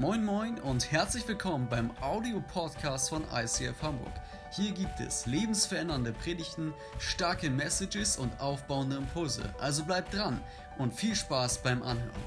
Moin 0.00 0.24
Moin 0.24 0.58
und 0.60 0.90
herzlich 0.90 1.28
willkommen 1.28 1.68
beim 1.68 1.90
Audio-Podcast 2.00 3.10
von 3.10 3.22
ICF 3.34 3.82
Hamburg. 3.82 4.14
Hier 4.50 4.72
gibt 4.72 4.98
es 4.98 5.26
lebensverändernde 5.26 6.14
Predigten, 6.14 6.72
starke 6.98 7.50
Messages 7.50 8.16
und 8.16 8.32
aufbauende 8.40 8.96
Impulse. 8.96 9.54
Also 9.60 9.84
bleibt 9.84 10.14
dran 10.14 10.40
und 10.78 10.94
viel 10.94 11.14
Spaß 11.14 11.62
beim 11.62 11.82
Anhören. 11.82 12.22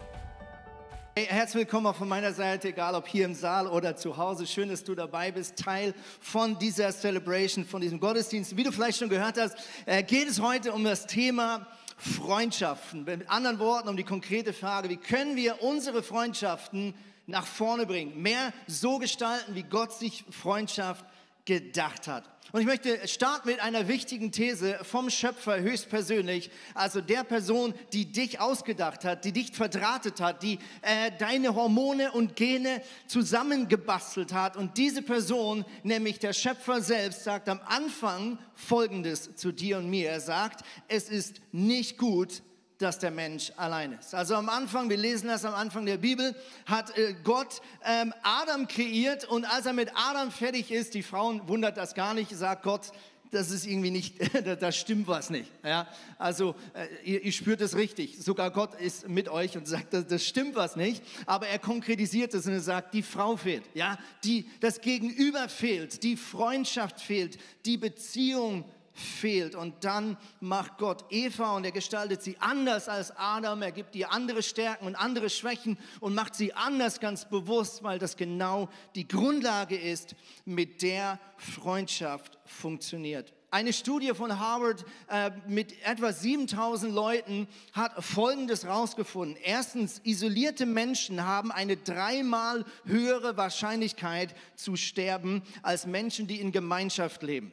Hey, 1.15 1.25
herzlich 1.25 1.61
willkommen 1.61 1.87
auch 1.87 1.95
von 1.95 2.07
meiner 2.07 2.31
Seite, 2.31 2.67
egal 2.67 2.93
ob 2.93 3.07
hier 3.07 3.25
im 3.25 3.33
Saal 3.33 3.65
oder 3.65 3.95
zu 3.95 4.17
Hause. 4.17 4.45
Schön, 4.45 4.69
dass 4.69 4.83
du 4.83 4.93
dabei 4.93 5.31
bist, 5.31 5.57
Teil 5.57 5.95
von 6.21 6.59
dieser 6.59 6.91
Celebration, 6.91 7.65
von 7.65 7.81
diesem 7.81 7.99
Gottesdienst. 7.99 8.55
Wie 8.55 8.63
du 8.63 8.71
vielleicht 8.71 8.99
schon 8.99 9.09
gehört 9.09 9.39
hast, 9.39 9.57
äh, 9.87 10.03
geht 10.03 10.29
es 10.29 10.39
heute 10.39 10.73
um 10.73 10.83
das 10.83 11.07
Thema 11.07 11.65
Freundschaften. 11.97 13.05
Mit 13.05 13.27
anderen 13.31 13.57
Worten, 13.57 13.89
um 13.89 13.97
die 13.97 14.03
konkrete 14.03 14.53
Frage, 14.53 14.89
wie 14.89 14.97
können 14.97 15.35
wir 15.35 15.63
unsere 15.63 16.03
Freundschaften 16.03 16.93
nach 17.25 17.45
vorne 17.45 17.85
bringen, 17.85 18.21
mehr 18.21 18.53
so 18.67 18.97
gestalten, 18.99 19.55
wie 19.55 19.63
Gott 19.63 19.93
sich 19.93 20.25
Freundschaft 20.29 21.05
gedacht 21.45 22.07
hat. 22.07 22.29
Und 22.51 22.61
ich 22.61 22.67
möchte 22.67 23.07
starten 23.07 23.49
mit 23.49 23.59
einer 23.61 23.87
wichtigen 23.87 24.31
These 24.31 24.77
vom 24.83 25.09
Schöpfer 25.09 25.59
höchstpersönlich, 25.59 26.51
also 26.75 27.01
der 27.01 27.23
Person, 27.23 27.73
die 27.93 28.11
dich 28.11 28.39
ausgedacht 28.39 29.05
hat, 29.05 29.25
die 29.25 29.31
dich 29.31 29.53
verdrahtet 29.53 30.21
hat, 30.21 30.43
die 30.43 30.59
äh, 30.83 31.09
deine 31.17 31.55
Hormone 31.55 32.11
und 32.11 32.35
Gene 32.35 32.83
zusammengebastelt 33.07 34.33
hat. 34.33 34.55
Und 34.55 34.77
diese 34.77 35.01
Person, 35.01 35.65
nämlich 35.81 36.19
der 36.19 36.33
Schöpfer 36.33 36.81
selbst, 36.81 37.23
sagt 37.23 37.49
am 37.49 37.59
Anfang 37.65 38.37
Folgendes 38.53 39.35
zu 39.35 39.51
dir 39.51 39.79
und 39.79 39.89
mir. 39.89 40.11
Er 40.11 40.21
sagt, 40.21 40.63
es 40.87 41.09
ist 41.09 41.41
nicht 41.51 41.97
gut, 41.97 42.43
dass 42.77 42.99
der 42.99 43.11
Mensch 43.11 43.51
allein 43.55 43.93
ist. 43.93 44.13
Also 44.13 44.35
am 44.35 44.49
Anfang, 44.49 44.89
wir 44.89 44.97
lesen 44.97 45.27
das 45.27 45.45
am 45.45 45.53
Anfang 45.53 45.85
der 45.85 45.97
Bibel, 45.97 46.35
hat 46.65 46.97
äh, 46.97 47.15
Gott 47.23 47.61
ähm, 47.85 48.13
Adam 48.23 48.67
kreiert 48.67 49.25
und 49.25 49.45
als 49.45 49.65
er 49.65 49.73
mit 49.73 49.91
Adam 49.95 50.31
fertig 50.31 50.71
ist, 50.71 50.93
die 50.93 51.03
Frauen 51.03 51.47
wundert 51.47 51.77
das 51.77 51.93
gar 51.93 52.13
nicht, 52.13 52.31
sagt 52.35 52.63
Gott, 52.63 52.91
das 53.31 53.49
ist 53.49 53.65
irgendwie 53.65 53.89
nicht, 53.89 54.15
da 54.61 54.71
stimmt 54.71 55.07
was 55.07 55.29
nicht. 55.29 55.51
Ja? 55.63 55.87
Also 56.17 56.55
äh, 56.73 56.87
ihr, 57.03 57.23
ihr, 57.23 57.31
spürt 57.31 57.61
es 57.61 57.75
richtig. 57.75 58.17
Sogar 58.19 58.51
Gott 58.51 58.79
ist 58.79 59.09
mit 59.09 59.27
euch 59.27 59.57
und 59.57 59.67
sagt, 59.67 59.93
das, 59.93 60.05
das 60.07 60.25
stimmt 60.25 60.55
was 60.55 60.75
nicht. 60.75 61.03
Aber 61.25 61.47
er 61.47 61.57
konkretisiert 61.59 62.33
es 62.33 62.45
und 62.45 62.53
er 62.53 62.61
sagt, 62.61 62.93
die 62.93 63.01
Frau 63.01 63.35
fehlt. 63.35 63.63
Ja? 63.73 63.97
Die, 64.23 64.47
das 64.59 64.81
Gegenüber 64.81 65.49
fehlt, 65.49 66.03
die 66.03 66.15
Freundschaft 66.15 67.01
fehlt, 67.01 67.39
die 67.65 67.77
Beziehung 67.77 68.63
fehlt 68.63 68.82
fehlt. 68.93 69.55
Und 69.55 69.83
dann 69.83 70.17
macht 70.39 70.77
Gott 70.77 71.05
Eva 71.09 71.55
und 71.55 71.65
er 71.65 71.71
gestaltet 71.71 72.21
sie 72.21 72.37
anders 72.39 72.87
als 72.87 73.11
Adam. 73.15 73.61
Er 73.61 73.71
gibt 73.71 73.95
ihr 73.95 74.11
andere 74.11 74.43
Stärken 74.43 74.85
und 74.87 74.95
andere 74.95 75.29
Schwächen 75.29 75.77
und 75.99 76.15
macht 76.15 76.35
sie 76.35 76.53
anders 76.53 76.99
ganz 76.99 77.27
bewusst, 77.27 77.83
weil 77.83 77.99
das 77.99 78.17
genau 78.17 78.69
die 78.95 79.07
Grundlage 79.07 79.77
ist, 79.77 80.15
mit 80.45 80.81
der 80.81 81.19
Freundschaft 81.37 82.37
funktioniert. 82.45 83.33
Eine 83.53 83.71
Studie 83.71 84.13
von 84.15 84.39
Harvard 84.39 84.83
äh, 85.09 85.29
mit 85.47 85.79
etwa 85.85 86.11
7000 86.11 86.91
Leuten 86.91 87.47
hat 87.73 88.03
Folgendes 88.03 88.63
herausgefunden. 88.63 89.37
Erstens, 89.43 90.01
isolierte 90.03 90.65
Menschen 90.65 91.23
haben 91.23 91.51
eine 91.51 91.77
dreimal 91.77 92.65
höhere 92.85 93.37
Wahrscheinlichkeit 93.37 94.33
zu 94.55 94.75
sterben 94.75 95.43
als 95.61 95.85
Menschen, 95.85 96.25
die 96.25 96.41
in 96.41 96.51
Gemeinschaft 96.51 97.21
leben. 97.21 97.51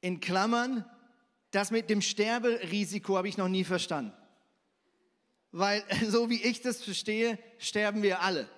In 0.00 0.20
Klammern, 0.20 0.84
das 1.50 1.70
mit 1.70 1.90
dem 1.90 2.02
Sterberisiko 2.02 3.16
habe 3.16 3.28
ich 3.28 3.36
noch 3.36 3.48
nie 3.48 3.64
verstanden. 3.64 4.12
Weil 5.52 5.82
so 6.08 6.30
wie 6.30 6.42
ich 6.42 6.60
das 6.60 6.82
verstehe, 6.82 7.38
sterben 7.58 8.02
wir 8.02 8.22
alle. 8.22 8.48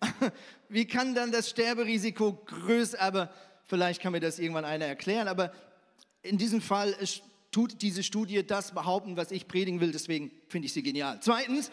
Wie 0.68 0.86
kann 0.86 1.14
dann 1.14 1.30
das 1.30 1.50
Sterberisiko 1.50 2.32
größer, 2.32 3.00
aber 3.00 3.32
vielleicht 3.66 4.02
kann 4.02 4.10
mir 4.10 4.20
das 4.20 4.40
irgendwann 4.40 4.64
einer 4.64 4.86
erklären, 4.86 5.28
aber 5.28 5.52
in 6.22 6.38
diesem 6.38 6.60
Fall 6.60 6.96
tut 7.52 7.82
diese 7.82 8.02
Studie 8.02 8.44
das 8.44 8.72
behaupten, 8.72 9.16
was 9.16 9.30
ich 9.30 9.46
predigen 9.46 9.80
will, 9.80 9.92
deswegen 9.92 10.32
finde 10.48 10.66
ich 10.66 10.72
sie 10.72 10.82
genial. 10.82 11.18
Zweitens, 11.20 11.70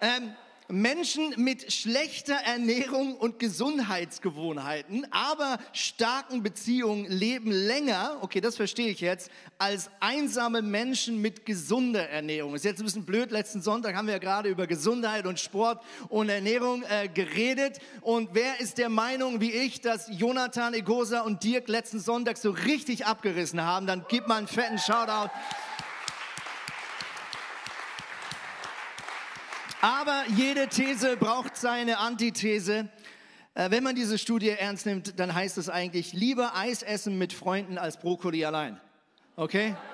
ähm, 0.00 0.34
Menschen 0.70 1.34
mit 1.36 1.72
schlechter 1.72 2.34
Ernährung 2.34 3.16
und 3.16 3.38
Gesundheitsgewohnheiten, 3.38 5.06
aber 5.10 5.58
starken 5.72 6.42
Beziehungen 6.42 7.06
leben 7.06 7.50
länger, 7.50 8.18
okay, 8.20 8.40
das 8.40 8.56
verstehe 8.56 8.88
ich 8.88 9.00
jetzt, 9.00 9.30
als 9.58 9.90
einsame 10.00 10.62
Menschen 10.62 11.20
mit 11.20 11.44
gesunder 11.44 12.08
Ernährung. 12.08 12.54
ist 12.54 12.64
jetzt 12.64 12.80
ein 12.80 12.84
bisschen 12.84 13.04
blöd, 13.04 13.30
letzten 13.30 13.62
Sonntag 13.62 13.94
haben 13.94 14.06
wir 14.06 14.14
ja 14.14 14.18
gerade 14.18 14.48
über 14.48 14.66
Gesundheit 14.66 15.26
und 15.26 15.40
Sport 15.40 15.82
und 16.08 16.28
Ernährung 16.28 16.82
äh, 16.84 17.08
geredet. 17.08 17.78
Und 18.00 18.30
wer 18.32 18.60
ist 18.60 18.78
der 18.78 18.88
Meinung, 18.88 19.40
wie 19.40 19.52
ich, 19.52 19.80
dass 19.80 20.08
Jonathan, 20.10 20.74
Egosa 20.74 21.20
und 21.20 21.42
Dirk 21.44 21.68
letzten 21.68 22.00
Sonntag 22.00 22.36
so 22.38 22.50
richtig 22.50 23.06
abgerissen 23.06 23.62
haben? 23.62 23.86
Dann 23.86 24.04
gib 24.08 24.28
mal 24.28 24.36
einen 24.36 24.48
fetten 24.48 24.78
Shoutout. 24.78 25.30
Aber 29.82 30.24
jede 30.36 30.68
These 30.68 31.16
braucht 31.16 31.56
seine 31.56 31.98
Antithese. 31.98 32.90
Äh, 33.54 33.70
wenn 33.70 33.82
man 33.82 33.94
diese 33.94 34.18
Studie 34.18 34.50
ernst 34.50 34.84
nimmt, 34.84 35.18
dann 35.18 35.34
heißt 35.34 35.56
es 35.56 35.70
eigentlich 35.70 36.12
lieber 36.12 36.54
Eis 36.54 36.82
essen 36.82 37.16
mit 37.16 37.32
Freunden 37.32 37.78
als 37.78 37.98
Brokkoli 37.98 38.44
allein. 38.44 38.78
Okay? 39.36 39.74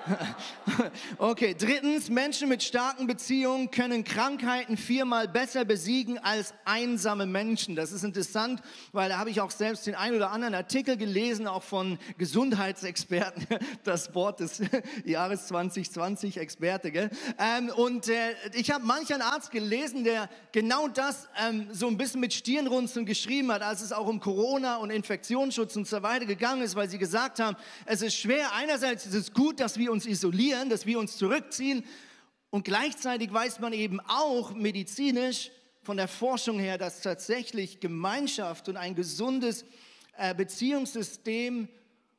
Okay, 1.17 1.55
drittens, 1.57 2.09
Menschen 2.09 2.49
mit 2.49 2.61
starken 2.61 3.07
Beziehungen 3.07 3.71
können 3.71 4.03
Krankheiten 4.03 4.77
viermal 4.77 5.27
besser 5.27 5.65
besiegen 5.65 6.17
als 6.19 6.53
einsame 6.65 7.25
Menschen. 7.25 7.75
Das 7.75 7.91
ist 7.91 8.03
interessant, 8.03 8.61
weil 8.91 9.09
da 9.09 9.17
habe 9.17 9.29
ich 9.29 9.41
auch 9.41 9.51
selbst 9.51 9.87
den 9.87 9.95
ein 9.95 10.15
oder 10.15 10.31
anderen 10.31 10.53
Artikel 10.53 10.97
gelesen, 10.97 11.47
auch 11.47 11.63
von 11.63 11.97
Gesundheitsexperten, 12.17 13.47
das 13.83 14.13
Wort 14.13 14.39
des 14.41 14.61
Jahres 15.05 15.47
2020, 15.47 16.37
Experte, 16.37 16.91
gell? 16.91 17.09
Ähm, 17.39 17.69
und 17.69 18.09
äh, 18.09 18.33
ich 18.53 18.71
habe 18.71 18.85
manchen 18.85 19.21
Arzt 19.21 19.51
gelesen, 19.51 20.03
der 20.03 20.29
genau 20.51 20.87
das 20.87 21.27
ähm, 21.47 21.67
so 21.71 21.87
ein 21.87 21.97
bisschen 21.97 22.21
mit 22.21 22.33
Stirnrunzeln 22.33 23.05
geschrieben 23.05 23.51
hat, 23.51 23.61
als 23.61 23.81
es 23.81 23.91
auch 23.91 24.07
um 24.07 24.19
Corona 24.19 24.77
und 24.77 24.89
Infektionsschutz 24.89 25.75
und 25.75 25.87
so 25.87 26.03
weiter 26.03 26.25
gegangen 26.25 26.61
ist, 26.61 26.75
weil 26.75 26.89
sie 26.89 26.99
gesagt 26.99 27.39
haben, 27.39 27.57
es 27.85 28.01
ist 28.01 28.15
schwer, 28.15 28.53
einerseits 28.53 29.05
ist 29.05 29.33
gut, 29.37 29.59
dass 29.59 29.77
wir 29.77 29.91
uns 29.91 30.07
isolieren, 30.07 30.67
dass 30.67 30.87
wir 30.87 30.97
uns 30.97 31.15
zurückziehen. 31.15 31.85
Und 32.49 32.65
gleichzeitig 32.65 33.31
weiß 33.31 33.59
man 33.59 33.71
eben 33.71 33.99
auch 33.99 34.55
medizinisch 34.55 35.51
von 35.83 35.95
der 35.95 36.07
Forschung 36.07 36.57
her, 36.57 36.79
dass 36.79 37.01
tatsächlich 37.01 37.79
Gemeinschaft 37.79 38.67
und 38.67 38.77
ein 38.77 38.95
gesundes 38.95 39.63
äh, 40.17 40.33
Beziehungssystem 40.33 41.69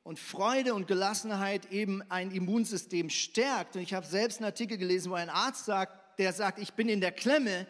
und 0.04 0.20
Freude 0.20 0.74
und 0.74 0.86
Gelassenheit 0.86 1.72
eben 1.72 2.02
ein 2.08 2.30
Immunsystem 2.30 3.10
stärkt. 3.10 3.74
Und 3.74 3.82
ich 3.82 3.94
habe 3.94 4.06
selbst 4.06 4.38
einen 4.38 4.46
Artikel 4.46 4.78
gelesen, 4.78 5.10
wo 5.10 5.16
ein 5.16 5.28
Arzt 5.28 5.64
sagt, 5.64 6.20
der 6.20 6.32
sagt, 6.32 6.60
ich 6.60 6.74
bin 6.74 6.88
in 6.88 7.00
der 7.00 7.12
Klemme, 7.12 7.66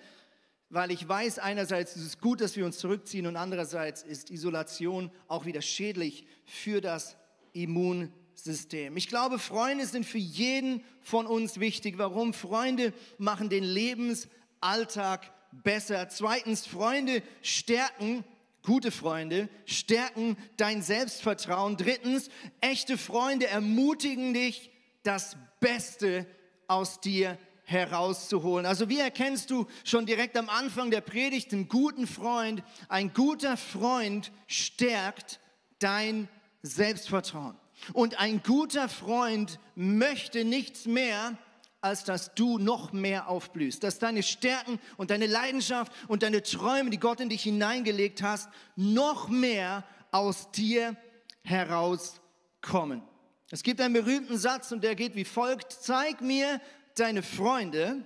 weil 0.68 0.90
ich 0.90 1.08
weiß, 1.08 1.38
einerseits 1.38 1.96
ist 1.96 2.04
es 2.04 2.20
gut, 2.20 2.42
dass 2.42 2.54
wir 2.54 2.66
uns 2.66 2.76
zurückziehen 2.76 3.26
und 3.26 3.36
andererseits 3.36 4.02
ist 4.02 4.30
Isolation 4.30 5.10
auch 5.26 5.46
wieder 5.46 5.62
schädlich 5.62 6.26
für 6.44 6.82
das 6.82 7.16
Immunsystem. 7.54 8.27
System. 8.38 8.96
Ich 8.96 9.08
glaube, 9.08 9.38
Freunde 9.38 9.86
sind 9.86 10.06
für 10.06 10.18
jeden 10.18 10.84
von 11.00 11.26
uns 11.26 11.58
wichtig. 11.60 11.98
Warum? 11.98 12.32
Freunde 12.32 12.92
machen 13.18 13.48
den 13.48 13.64
Lebensalltag 13.64 15.32
besser. 15.52 16.08
Zweitens, 16.08 16.66
Freunde 16.66 17.22
stärken, 17.42 18.24
gute 18.62 18.90
Freunde 18.90 19.48
stärken 19.66 20.36
dein 20.56 20.82
Selbstvertrauen. 20.82 21.76
Drittens, 21.76 22.30
echte 22.60 22.96
Freunde 22.96 23.46
ermutigen 23.48 24.34
dich, 24.34 24.70
das 25.02 25.36
Beste 25.60 26.26
aus 26.66 27.00
dir 27.00 27.38
herauszuholen. 27.64 28.66
Also 28.66 28.88
wie 28.88 28.98
erkennst 29.00 29.50
du 29.50 29.66
schon 29.84 30.06
direkt 30.06 30.36
am 30.36 30.48
Anfang 30.48 30.90
der 30.90 31.00
Predigt 31.00 31.52
einen 31.52 31.68
guten 31.68 32.06
Freund? 32.06 32.62
Ein 32.88 33.12
guter 33.12 33.56
Freund 33.56 34.32
stärkt 34.46 35.40
dein 35.78 36.28
Selbstvertrauen. 36.62 37.56
Und 37.92 38.18
ein 38.18 38.42
guter 38.42 38.88
Freund 38.88 39.58
möchte 39.74 40.44
nichts 40.44 40.86
mehr, 40.86 41.36
als 41.80 42.04
dass 42.04 42.34
du 42.34 42.58
noch 42.58 42.92
mehr 42.92 43.28
aufblühst, 43.28 43.84
dass 43.84 43.98
deine 43.98 44.22
Stärken 44.22 44.80
und 44.96 45.10
deine 45.10 45.26
Leidenschaft 45.26 45.92
und 46.08 46.22
deine 46.22 46.42
Träume, 46.42 46.90
die 46.90 46.98
Gott 46.98 47.20
in 47.20 47.28
dich 47.28 47.42
hineingelegt 47.42 48.22
hast, 48.22 48.48
noch 48.74 49.28
mehr 49.28 49.84
aus 50.10 50.50
dir 50.50 50.96
herauskommen. 51.42 53.02
Es 53.50 53.62
gibt 53.62 53.80
einen 53.80 53.94
berühmten 53.94 54.36
Satz 54.36 54.72
und 54.72 54.84
der 54.84 54.94
geht 54.94 55.14
wie 55.14 55.24
folgt, 55.24 55.72
zeig 55.72 56.20
mir 56.20 56.60
deine 56.96 57.22
Freunde 57.22 58.04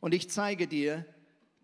und 0.00 0.14
ich 0.14 0.30
zeige 0.30 0.66
dir 0.66 1.04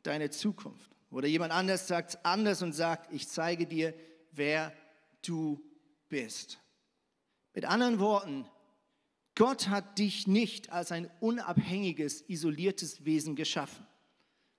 deine 0.03 0.31
Zukunft. 0.31 0.91
Oder 1.11 1.29
jemand 1.29 1.53
anders 1.53 1.89
sagt 1.89 2.25
anders 2.25 2.63
und 2.63 2.73
sagt, 2.73 3.13
ich 3.13 3.29
zeige 3.29 3.67
dir, 3.67 3.95
wer 4.33 4.73
du 5.23 5.61
bist. 6.09 6.60
Mit 7.55 7.65
anderen 7.65 7.99
Worten, 7.99 8.47
Gott 9.35 9.69
hat 9.69 9.99
dich 9.99 10.27
nicht 10.27 10.71
als 10.71 10.93
ein 10.93 11.11
unabhängiges, 11.21 12.23
isoliertes 12.29 13.05
Wesen 13.05 13.37
geschaffen, 13.37 13.87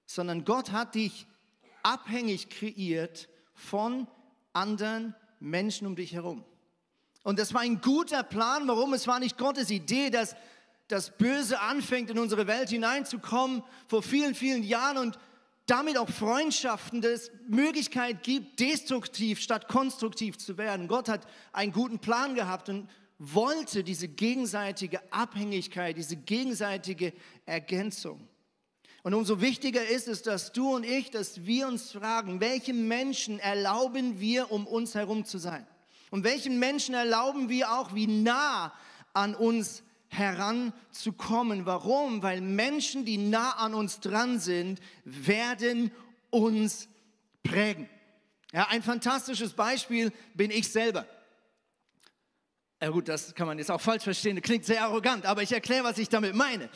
sondern 0.05 0.43
Gott 0.43 0.71
hat 0.71 0.95
dich 0.95 1.27
abhängig 1.83 2.49
kreiert 2.49 3.29
von 3.53 4.07
anderen 4.53 5.15
Menschen 5.39 5.87
um 5.87 5.95
dich 5.95 6.13
herum. 6.13 6.43
Und 7.23 7.39
das 7.39 7.53
war 7.53 7.61
ein 7.61 7.81
guter 7.81 8.23
Plan. 8.23 8.67
Warum? 8.67 8.93
Es 8.93 9.07
war 9.07 9.19
nicht 9.19 9.37
Gottes 9.37 9.69
Idee, 9.69 10.09
dass 10.09 10.35
das 10.87 11.15
Böse 11.17 11.59
anfängt, 11.61 12.09
in 12.09 12.19
unsere 12.19 12.47
Welt 12.47 12.69
hineinzukommen 12.69 13.63
vor 13.87 14.03
vielen, 14.03 14.35
vielen 14.35 14.63
Jahren 14.63 14.97
und 14.97 15.19
damit 15.71 15.97
auch 15.97 16.09
Freundschaften, 16.09 17.01
das 17.01 17.31
Möglichkeit 17.47 18.23
gibt, 18.23 18.59
destruktiv 18.59 19.39
statt 19.39 19.69
konstruktiv 19.69 20.37
zu 20.37 20.57
werden. 20.57 20.89
Gott 20.89 21.07
hat 21.07 21.25
einen 21.53 21.71
guten 21.71 21.99
Plan 21.99 22.35
gehabt 22.35 22.67
und 22.67 22.89
wollte 23.17 23.81
diese 23.83 24.09
gegenseitige 24.09 24.99
Abhängigkeit, 25.13 25.95
diese 25.95 26.17
gegenseitige 26.17 27.13
Ergänzung. 27.45 28.27
Und 29.03 29.13
umso 29.13 29.39
wichtiger 29.39 29.87
ist 29.87 30.09
es, 30.09 30.23
dass 30.23 30.51
du 30.51 30.75
und 30.75 30.83
ich, 30.83 31.09
dass 31.09 31.45
wir 31.45 31.67
uns 31.67 31.93
fragen, 31.93 32.41
welche 32.41 32.73
Menschen 32.73 33.39
erlauben 33.39 34.19
wir, 34.19 34.51
um 34.51 34.67
uns 34.67 34.93
herum 34.93 35.23
zu 35.23 35.37
sein? 35.37 35.65
Und 36.09 36.25
welchen 36.25 36.59
Menschen 36.59 36.95
erlauben 36.95 37.47
wir 37.47 37.71
auch, 37.71 37.95
wie 37.95 38.07
nah 38.07 38.73
an 39.13 39.35
uns 39.35 39.83
heranzukommen? 40.11 41.65
Warum? 41.65 42.21
Weil 42.21 42.41
Menschen, 42.41 43.05
die 43.05 43.17
nah 43.17 43.51
an 43.51 43.73
uns 43.73 44.01
dran 44.01 44.39
sind, 44.39 44.79
werden 45.05 45.91
uns 46.29 46.89
prägen. 47.43 47.89
Ja, 48.51 48.67
ein 48.69 48.83
fantastisches 48.83 49.53
Beispiel 49.53 50.11
bin 50.33 50.51
ich 50.51 50.69
selber. 50.69 51.05
Ja 52.81 52.89
gut, 52.89 53.07
das 53.07 53.33
kann 53.35 53.47
man 53.47 53.57
jetzt 53.57 53.71
auch 53.71 53.79
falsch 53.79 54.03
verstehen, 54.03 54.35
das 54.35 54.43
klingt 54.43 54.65
sehr 54.65 54.83
arrogant, 54.83 55.25
aber 55.25 55.43
ich 55.43 55.51
erkläre, 55.51 55.83
was 55.83 55.97
ich 55.97 56.09
damit 56.09 56.35
meine. 56.35 56.69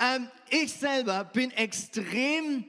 Ähm, 0.00 0.28
ich 0.48 0.72
selber 0.72 1.24
bin 1.24 1.50
extrem 1.50 2.64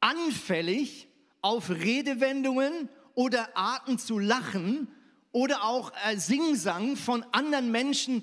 anfällig 0.00 1.08
auf 1.40 1.70
Redewendungen 1.70 2.88
oder 3.14 3.56
Arten 3.56 3.98
zu 3.98 4.18
lachen 4.18 4.88
oder 5.32 5.64
auch 5.64 5.90
äh, 6.04 6.16
Singsang 6.16 6.96
von 6.96 7.24
anderen 7.32 7.72
Menschen, 7.72 8.22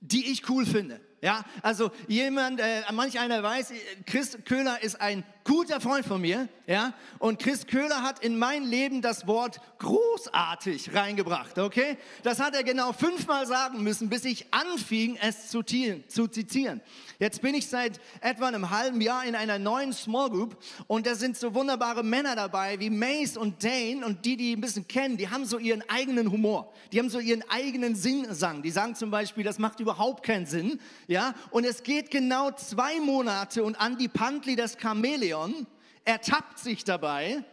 die 0.00 0.30
ich 0.30 0.48
cool 0.48 0.66
finde. 0.66 1.00
Ja, 1.22 1.44
also 1.62 1.90
jemand, 2.08 2.60
äh, 2.60 2.82
manch 2.92 3.18
einer 3.18 3.42
weiß, 3.42 3.72
Chris 4.04 4.38
Köhler 4.44 4.82
ist 4.82 5.00
ein 5.00 5.24
guter 5.46 5.80
Freund 5.80 6.04
von 6.04 6.20
mir, 6.20 6.48
ja, 6.66 6.92
und 7.20 7.38
Chris 7.38 7.66
Köhler 7.66 8.02
hat 8.02 8.18
in 8.18 8.36
mein 8.36 8.64
Leben 8.64 9.00
das 9.00 9.28
Wort 9.28 9.60
großartig 9.78 10.92
reingebracht, 10.92 11.58
okay? 11.58 11.96
Das 12.24 12.40
hat 12.40 12.56
er 12.56 12.64
genau 12.64 12.92
fünfmal 12.92 13.46
sagen 13.46 13.82
müssen, 13.84 14.08
bis 14.08 14.24
ich 14.24 14.46
anfing, 14.52 15.16
es 15.22 15.48
zu, 15.48 15.62
zu 15.62 16.26
zitieren. 16.26 16.80
Jetzt 17.20 17.40
bin 17.40 17.54
ich 17.54 17.68
seit 17.68 18.00
etwa 18.20 18.48
einem 18.48 18.70
halben 18.70 19.00
Jahr 19.00 19.24
in 19.24 19.36
einer 19.36 19.58
neuen 19.58 19.92
Small 19.92 20.30
Group 20.30 20.56
und 20.88 21.06
da 21.06 21.14
sind 21.14 21.36
so 21.36 21.54
wunderbare 21.54 22.02
Männer 22.02 22.34
dabei 22.34 22.80
wie 22.80 22.90
Mace 22.90 23.36
und 23.36 23.62
Dane 23.62 24.04
und 24.04 24.24
die, 24.24 24.36
die 24.36 24.56
ein 24.56 24.60
bisschen 24.60 24.88
kennen, 24.88 25.16
die 25.16 25.30
haben 25.30 25.46
so 25.46 25.58
ihren 25.58 25.88
eigenen 25.88 26.32
Humor, 26.32 26.72
die 26.92 26.98
haben 26.98 27.08
so 27.08 27.20
ihren 27.20 27.48
eigenen 27.48 27.94
Sinnsang. 27.94 28.62
Die 28.62 28.70
sagen 28.70 28.96
zum 28.96 29.12
Beispiel, 29.12 29.44
das 29.44 29.60
macht 29.60 29.78
überhaupt 29.78 30.24
keinen 30.24 30.46
Sinn, 30.46 30.80
ja, 31.06 31.34
und 31.50 31.64
es 31.64 31.84
geht 31.84 32.10
genau 32.10 32.50
zwei 32.50 32.98
Monate 32.98 33.62
und 33.62 33.76
Andy 33.80 34.08
Pantli, 34.08 34.56
das 34.56 34.76
Chamäleon, 34.76 35.35
Gideon 35.36 35.66
ertappt 36.04 36.58
sich 36.58 36.84
dabei, 36.84 37.44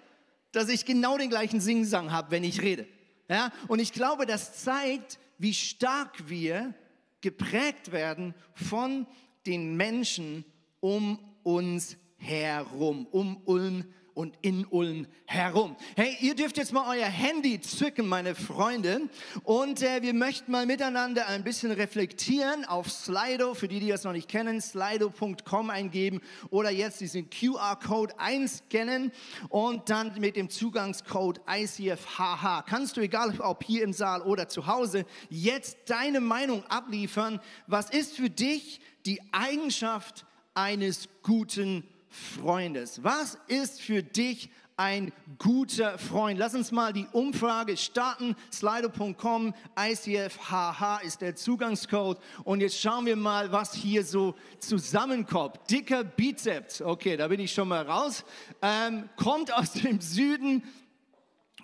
dass 0.52 0.70
ich 0.70 0.86
genau 0.86 1.18
den 1.18 1.30
gleichen 1.30 1.60
Singsang 1.60 2.12
habe, 2.12 2.32
wenn 2.32 2.44
ich 2.44 2.62
rede. 2.62 2.88
Ja? 3.28 3.52
Und 3.68 3.80
ich 3.80 3.92
glaube, 3.92 4.26
das 4.26 4.64
zeigt, 4.64 5.20
wie 5.38 5.54
stark 5.54 6.30
wir 6.30 6.74
geprägt 7.22 7.92
werden 7.92 8.36
von 8.54 9.08
den 9.46 9.76
Menschen 9.76 10.46
um 10.80 11.20
uns 11.44 11.98
herum, 12.18 13.08
um 13.12 13.38
uns 13.38 13.86
und 14.14 14.36
in 14.42 14.66
Ulm 14.66 15.08
herum. 15.26 15.76
Hey, 15.96 16.18
ihr 16.22 16.36
dürft 16.36 16.58
jetzt 16.58 16.74
mal 16.74 16.98
euer 16.98 17.08
Handy 17.08 17.60
zücken, 17.60 18.08
meine 18.08 18.36
Freunde, 18.36 19.10
und 19.44 19.82
äh, 19.82 20.02
wir 20.02 20.14
möchten 20.14 20.52
mal 20.52 20.66
miteinander 20.66 21.28
ein 21.28 21.44
bisschen 21.44 21.72
reflektieren 21.72 22.66
auf 22.66 22.92
Slido. 22.92 23.54
Für 23.54 23.68
die, 23.68 23.80
die 23.80 23.90
das 23.90 24.04
noch 24.04 24.14
nicht 24.14 24.30
kennen, 24.30 24.62
slido.com 24.62 25.70
eingeben 25.70 26.22
oder 26.50 26.70
jetzt 26.70 27.02
diesen 27.02 27.30
QR-Code 27.30 28.20
einscannen 28.20 29.12
und 29.50 29.90
dann 29.90 30.20
mit 30.20 30.36
dem 30.36 30.50
Zugangscode 30.50 31.42
ICFHH 31.50 32.64
kannst 32.68 32.98
du, 32.98 33.02
egal 33.02 33.40
ob 33.40 33.64
hier 33.64 33.84
im 33.84 33.94
Saal 33.94 34.22
oder 34.22 34.48
zu 34.50 34.68
Hause, 34.68 35.06
jetzt 35.30 35.78
deine 35.88 36.20
Meinung 36.20 36.64
abliefern. 36.68 37.40
Was 37.68 37.90
ist 37.90 38.16
für 38.16 38.30
dich 38.30 38.80
die 39.06 39.22
Eigenschaft 39.32 40.26
eines 40.54 41.10
guten 41.24 41.84
Freundes. 42.14 43.04
Was 43.04 43.40
ist 43.48 43.82
für 43.82 44.04
dich 44.04 44.52
ein 44.78 45.12
guter 45.40 45.98
Freund? 45.98 46.38
Lass 46.38 46.54
uns 46.54 46.72
mal 46.72 46.94
die 46.94 47.08
Umfrage 47.12 47.76
starten. 47.76 48.36
Slido.com, 48.52 49.56
ICFHH 49.76 51.00
ist 51.04 51.22
der 51.22 51.36
Zugangscode. 51.36 52.20
Und 52.44 52.62
jetzt 52.62 52.80
schauen 52.80 53.08
wir 53.08 53.16
mal, 53.16 53.52
was 53.52 53.74
hier 53.74 54.04
so 54.04 54.36
zusammenkommt. 54.60 55.60
Dicker 55.72 56.04
Bizeps, 56.04 56.84
okay, 56.84 57.18
da 57.18 57.28
bin 57.28 57.40
ich 57.40 57.52
schon 57.52 57.68
mal 57.68 57.84
raus. 57.84 58.24
Ähm, 58.62 59.10
kommt 59.16 59.52
aus 59.52 59.74
dem 59.74 60.00
Süden. 60.00 60.64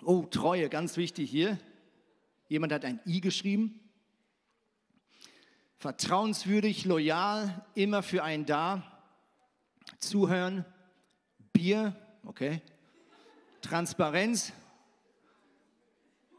Oh, 0.02 0.22
Treue, 0.22 0.68
ganz 0.68 0.96
wichtig 0.96 1.30
hier. 1.30 1.60
Jemand 2.48 2.72
hat 2.72 2.84
ein 2.84 2.98
I 3.06 3.20
geschrieben. 3.20 3.78
Vertrauenswürdig, 5.76 6.86
loyal, 6.86 7.64
immer 7.76 8.02
für 8.02 8.24
einen 8.24 8.46
da 8.46 8.99
Zuhören, 10.00 10.64
Bier, 11.52 11.94
okay, 12.24 12.62
Transparenz, 13.60 14.52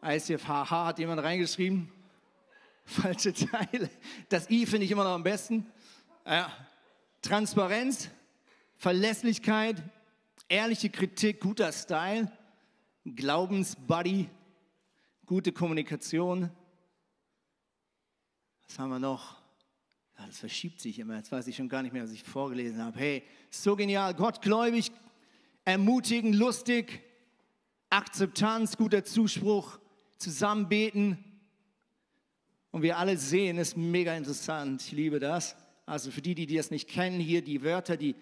ICFHH 0.02 0.72
hat 0.72 1.00
jemand 1.00 1.22
reingeschrieben, 1.22 1.92
falsche 2.86 3.34
Teile, 3.34 3.90
das 4.30 4.50
I 4.50 4.66
finde 4.66 4.86
ich 4.86 4.92
immer 4.92 5.04
noch 5.04 5.12
am 5.12 5.24
besten, 5.24 5.72
ja. 6.26 6.52
Transparenz, 7.22 8.10
Verlässlichkeit, 8.78 9.82
ehrliche 10.50 10.90
Kritik, 10.90 11.40
guter 11.40 11.72
Style, 11.72 12.32
Glaubensbuddy, 13.06 14.28
gute 15.28 15.52
Kommunikation. 15.52 16.50
Was 18.68 18.80
haben 18.80 18.90
wir 18.90 19.00
noch? 19.00 19.41
Ja, 20.22 20.28
das 20.28 20.38
verschiebt 20.38 20.80
sich 20.80 21.00
immer. 21.00 21.16
Jetzt 21.18 21.32
weiß 21.32 21.48
ich 21.48 21.56
schon 21.56 21.68
gar 21.68 21.82
nicht 21.82 21.94
mehr, 21.94 22.04
was 22.04 22.12
ich 22.12 22.22
vorgelesen 22.22 22.80
habe. 22.80 23.00
Hey, 23.00 23.24
so 23.50 23.76
genial. 23.76 24.14
Gottgläubig, 24.14 24.92
ermutigend, 25.66 26.36
lustig, 26.36 27.02
Akzeptanz, 27.90 28.78
guter 28.78 29.04
Zuspruch, 29.04 29.80
zusammen 30.18 30.70
beten. 30.70 31.18
Und 32.70 32.84
wir 32.84 33.00
alle 33.00 33.18
sehen, 33.18 33.58
ist 33.58 33.78
mega 33.78 34.16
interessant. 34.16 34.84
Ich 34.84 34.92
liebe 34.92 35.20
das. 35.20 35.56
Also 35.88 36.12
für 36.12 36.22
die, 36.22 36.36
die 36.36 36.56
das 36.56 36.70
nicht 36.70 36.88
kennen, 36.88 37.20
hier 37.20 37.42
die 37.42 37.64
Wörter, 37.64 37.98
die 37.98 38.16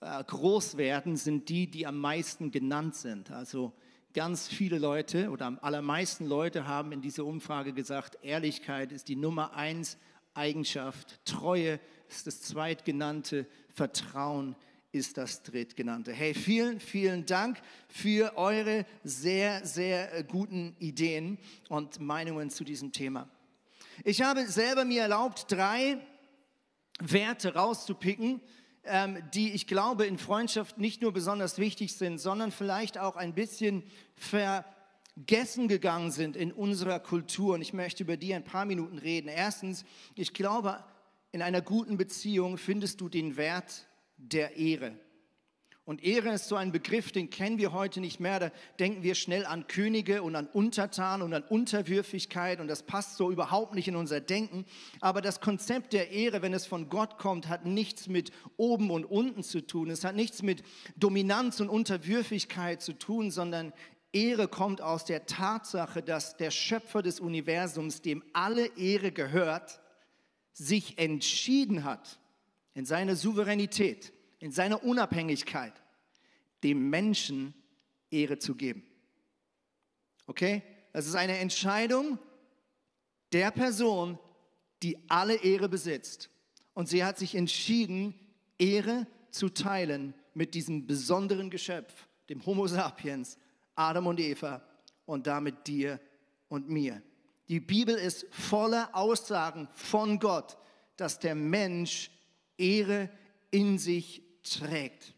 äh, 0.00 0.22
groß 0.22 0.76
werden, 0.76 1.16
sind 1.16 1.48
die, 1.48 1.66
die 1.66 1.84
am 1.84 1.98
meisten 1.98 2.52
genannt 2.52 2.94
sind. 2.94 3.32
Also 3.32 3.72
ganz 4.14 4.46
viele 4.46 4.78
Leute 4.78 5.30
oder 5.30 5.46
am 5.46 5.58
allermeisten 5.62 6.26
Leute 6.26 6.68
haben 6.68 6.92
in 6.92 7.00
dieser 7.00 7.24
Umfrage 7.24 7.72
gesagt, 7.72 8.18
Ehrlichkeit 8.22 8.92
ist 8.92 9.08
die 9.08 9.16
Nummer 9.16 9.54
eins 9.54 9.98
Eigenschaft. 10.34 11.20
Treue 11.24 11.80
ist 12.08 12.26
das 12.26 12.40
zweitgenannte, 12.42 13.46
Vertrauen 13.74 14.56
ist 14.92 15.18
das 15.18 15.42
drittgenannte. 15.42 16.12
Hey, 16.12 16.34
vielen, 16.34 16.80
vielen 16.80 17.24
Dank 17.26 17.60
für 17.88 18.36
eure 18.36 18.84
sehr, 19.04 19.64
sehr 19.64 20.24
guten 20.24 20.74
Ideen 20.78 21.38
und 21.68 22.00
Meinungen 22.00 22.50
zu 22.50 22.64
diesem 22.64 22.92
Thema. 22.92 23.28
Ich 24.04 24.22
habe 24.22 24.46
selber 24.46 24.84
mir 24.84 25.02
erlaubt, 25.02 25.46
drei 25.48 25.98
Werte 26.98 27.54
rauszupicken, 27.54 28.40
ähm, 28.84 29.22
die 29.32 29.52
ich 29.52 29.66
glaube 29.66 30.06
in 30.06 30.18
Freundschaft 30.18 30.78
nicht 30.78 31.02
nur 31.02 31.12
besonders 31.12 31.58
wichtig 31.58 31.94
sind, 31.94 32.18
sondern 32.18 32.50
vielleicht 32.50 32.98
auch 32.98 33.16
ein 33.16 33.34
bisschen 33.34 33.84
ver 34.16 34.64
gegessen 35.16 35.68
gegangen 35.68 36.10
sind 36.10 36.36
in 36.36 36.52
unserer 36.52 37.00
Kultur. 37.00 37.54
Und 37.54 37.62
ich 37.62 37.72
möchte 37.72 38.02
über 38.02 38.16
die 38.16 38.34
ein 38.34 38.44
paar 38.44 38.64
Minuten 38.64 38.98
reden. 38.98 39.28
Erstens, 39.28 39.84
ich 40.14 40.32
glaube, 40.32 40.82
in 41.32 41.42
einer 41.42 41.60
guten 41.60 41.96
Beziehung 41.96 42.58
findest 42.58 43.00
du 43.00 43.08
den 43.08 43.36
Wert 43.36 43.86
der 44.16 44.56
Ehre. 44.56 44.98
Und 45.90 46.04
Ehre 46.04 46.34
ist 46.34 46.46
so 46.46 46.54
ein 46.54 46.70
Begriff, 46.70 47.10
den 47.10 47.30
kennen 47.30 47.58
wir 47.58 47.72
heute 47.72 48.00
nicht 48.00 48.20
mehr. 48.20 48.38
Da 48.38 48.52
denken 48.78 49.02
wir 49.02 49.16
schnell 49.16 49.44
an 49.44 49.66
Könige 49.66 50.22
und 50.22 50.36
an 50.36 50.46
Untertan 50.46 51.20
und 51.20 51.34
an 51.34 51.42
Unterwürfigkeit 51.42 52.60
und 52.60 52.68
das 52.68 52.84
passt 52.84 53.16
so 53.16 53.28
überhaupt 53.32 53.74
nicht 53.74 53.88
in 53.88 53.96
unser 53.96 54.20
Denken. 54.20 54.66
Aber 55.00 55.20
das 55.20 55.40
Konzept 55.40 55.92
der 55.92 56.12
Ehre, 56.12 56.42
wenn 56.42 56.54
es 56.54 56.64
von 56.64 56.90
Gott 56.90 57.18
kommt, 57.18 57.48
hat 57.48 57.66
nichts 57.66 58.06
mit 58.06 58.30
oben 58.56 58.90
und 58.90 59.04
unten 59.04 59.42
zu 59.42 59.66
tun. 59.66 59.90
Es 59.90 60.04
hat 60.04 60.14
nichts 60.14 60.42
mit 60.42 60.62
Dominanz 60.96 61.58
und 61.58 61.68
Unterwürfigkeit 61.68 62.80
zu 62.80 62.92
tun, 62.92 63.32
sondern 63.32 63.72
Ehre 64.12 64.48
kommt 64.48 64.80
aus 64.80 65.04
der 65.04 65.26
Tatsache, 65.26 66.02
dass 66.02 66.36
der 66.36 66.50
Schöpfer 66.50 67.02
des 67.02 67.20
Universums, 67.20 68.02
dem 68.02 68.24
alle 68.32 68.66
Ehre 68.76 69.12
gehört, 69.12 69.80
sich 70.52 70.98
entschieden 70.98 71.84
hat, 71.84 72.18
in 72.74 72.84
seiner 72.84 73.16
Souveränität, 73.16 74.12
in 74.38 74.52
seiner 74.52 74.82
Unabhängigkeit, 74.84 75.72
dem 76.62 76.90
Menschen 76.90 77.54
Ehre 78.10 78.38
zu 78.38 78.54
geben. 78.54 78.82
Okay? 80.26 80.62
Das 80.92 81.06
ist 81.06 81.14
eine 81.14 81.38
Entscheidung 81.38 82.18
der 83.32 83.50
Person, 83.50 84.18
die 84.82 84.98
alle 85.08 85.36
Ehre 85.36 85.68
besitzt. 85.68 86.30
Und 86.74 86.88
sie 86.88 87.04
hat 87.04 87.18
sich 87.18 87.34
entschieden, 87.34 88.14
Ehre 88.58 89.06
zu 89.30 89.48
teilen 89.50 90.14
mit 90.34 90.54
diesem 90.54 90.86
besonderen 90.86 91.50
Geschöpf, 91.50 92.08
dem 92.28 92.44
Homo 92.44 92.66
sapiens, 92.66 93.38
Adam 93.80 94.08
und 94.08 94.20
Eva 94.20 94.62
und 95.06 95.26
damit 95.26 95.66
dir 95.66 95.98
und 96.48 96.68
mir. 96.68 97.02
Die 97.48 97.60
Bibel 97.60 97.94
ist 97.94 98.26
voller 98.30 98.94
Aussagen 98.94 99.68
von 99.72 100.18
Gott, 100.18 100.58
dass 100.96 101.18
der 101.18 101.34
Mensch 101.34 102.10
Ehre 102.58 103.08
in 103.50 103.78
sich 103.78 104.22
trägt. 104.42 105.14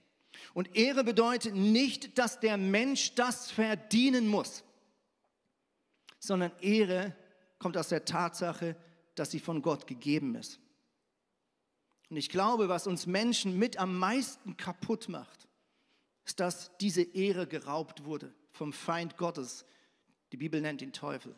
Und 0.55 0.77
Ehre 0.77 1.03
bedeutet 1.03 1.57
nicht, 1.57 2.19
dass 2.19 2.39
der 2.39 2.57
Mensch 2.57 3.17
das 3.17 3.51
verdienen 3.51 4.29
muss, 4.29 4.63
sondern 6.21 6.53
Ehre 6.61 7.17
kommt 7.59 7.77
aus 7.77 7.89
der 7.89 8.05
Tatsache, 8.05 8.77
dass 9.17 9.33
sie 9.33 9.41
von 9.41 9.61
Gott 9.61 9.89
gegeben 9.89 10.37
ist. 10.37 10.61
Und 12.11 12.17
ich 12.17 12.29
glaube, 12.29 12.69
was 12.69 12.87
uns 12.87 13.07
Menschen 13.07 13.59
mit 13.59 13.79
am 13.79 13.99
meisten 13.99 14.57
kaputt 14.57 15.09
macht, 15.09 15.49
ist, 16.25 16.39
dass 16.39 16.71
diese 16.79 17.03
Ehre 17.03 17.49
geraubt 17.49 18.05
wurde 18.05 18.33
vom 18.53 18.73
Feind 18.73 19.17
Gottes. 19.17 19.65
Die 20.31 20.37
Bibel 20.37 20.61
nennt 20.61 20.83
ihn 20.83 20.93
Teufel. 20.93 21.35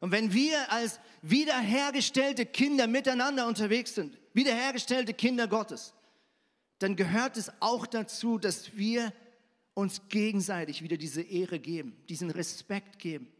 Und 0.00 0.12
wenn 0.12 0.32
wir 0.32 0.70
als 0.70 1.00
wiederhergestellte 1.22 2.44
Kinder 2.44 2.86
miteinander 2.86 3.46
unterwegs 3.46 3.94
sind, 3.94 4.18
wiederhergestellte 4.34 5.14
Kinder 5.14 5.48
Gottes, 5.48 5.94
dann 6.78 6.96
gehört 6.96 7.36
es 7.36 7.50
auch 7.60 7.86
dazu, 7.86 8.38
dass 8.38 8.76
wir 8.76 9.12
uns 9.74 10.02
gegenseitig 10.08 10.82
wieder 10.82 10.96
diese 10.96 11.22
Ehre 11.22 11.58
geben, 11.58 11.96
diesen 12.08 12.30
Respekt 12.30 12.98
geben. 12.98 13.32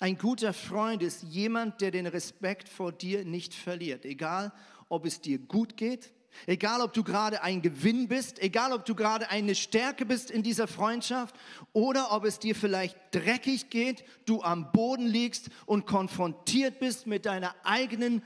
Ein 0.00 0.18
guter 0.18 0.52
Freund 0.52 1.02
ist 1.02 1.22
jemand, 1.22 1.80
der 1.80 1.92
den 1.92 2.06
Respekt 2.06 2.68
vor 2.68 2.90
dir 2.90 3.24
nicht 3.24 3.54
verliert, 3.54 4.04
egal 4.04 4.52
ob 4.88 5.06
es 5.06 5.20
dir 5.20 5.38
gut 5.38 5.76
geht, 5.76 6.12
egal 6.46 6.80
ob 6.80 6.92
du 6.92 7.02
gerade 7.02 7.42
ein 7.42 7.62
Gewinn 7.62 8.08
bist, 8.08 8.40
egal 8.40 8.72
ob 8.72 8.84
du 8.84 8.94
gerade 8.94 9.30
eine 9.30 9.54
Stärke 9.54 10.06
bist 10.06 10.30
in 10.30 10.42
dieser 10.42 10.68
Freundschaft 10.68 11.34
oder 11.72 12.12
ob 12.12 12.24
es 12.24 12.38
dir 12.38 12.54
vielleicht 12.54 12.96
dreckig 13.10 13.70
geht, 13.70 14.04
du 14.26 14.42
am 14.42 14.72
Boden 14.72 15.06
liegst 15.06 15.50
und 15.66 15.86
konfrontiert 15.86 16.78
bist 16.80 17.06
mit 17.06 17.26
deiner 17.26 17.54
eigenen 17.64 18.22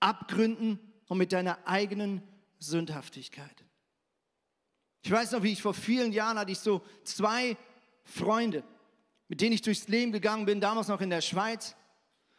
Abgründen 0.00 0.78
und 1.08 1.18
mit 1.18 1.32
deiner 1.32 1.58
eigenen 1.66 2.22
Sündhaftigkeit. 2.58 3.64
Ich 5.02 5.10
weiß 5.10 5.32
noch, 5.32 5.42
wie 5.42 5.52
ich 5.52 5.62
vor 5.62 5.74
vielen 5.74 6.12
Jahren 6.12 6.38
hatte 6.38 6.52
ich 6.52 6.58
so 6.58 6.82
zwei 7.04 7.56
Freunde, 8.04 8.64
mit 9.28 9.40
denen 9.40 9.52
ich 9.52 9.62
durchs 9.62 9.88
Leben 9.88 10.12
gegangen 10.12 10.46
bin, 10.46 10.60
damals 10.60 10.88
noch 10.88 11.00
in 11.00 11.10
der 11.10 11.20
Schweiz. 11.20 11.76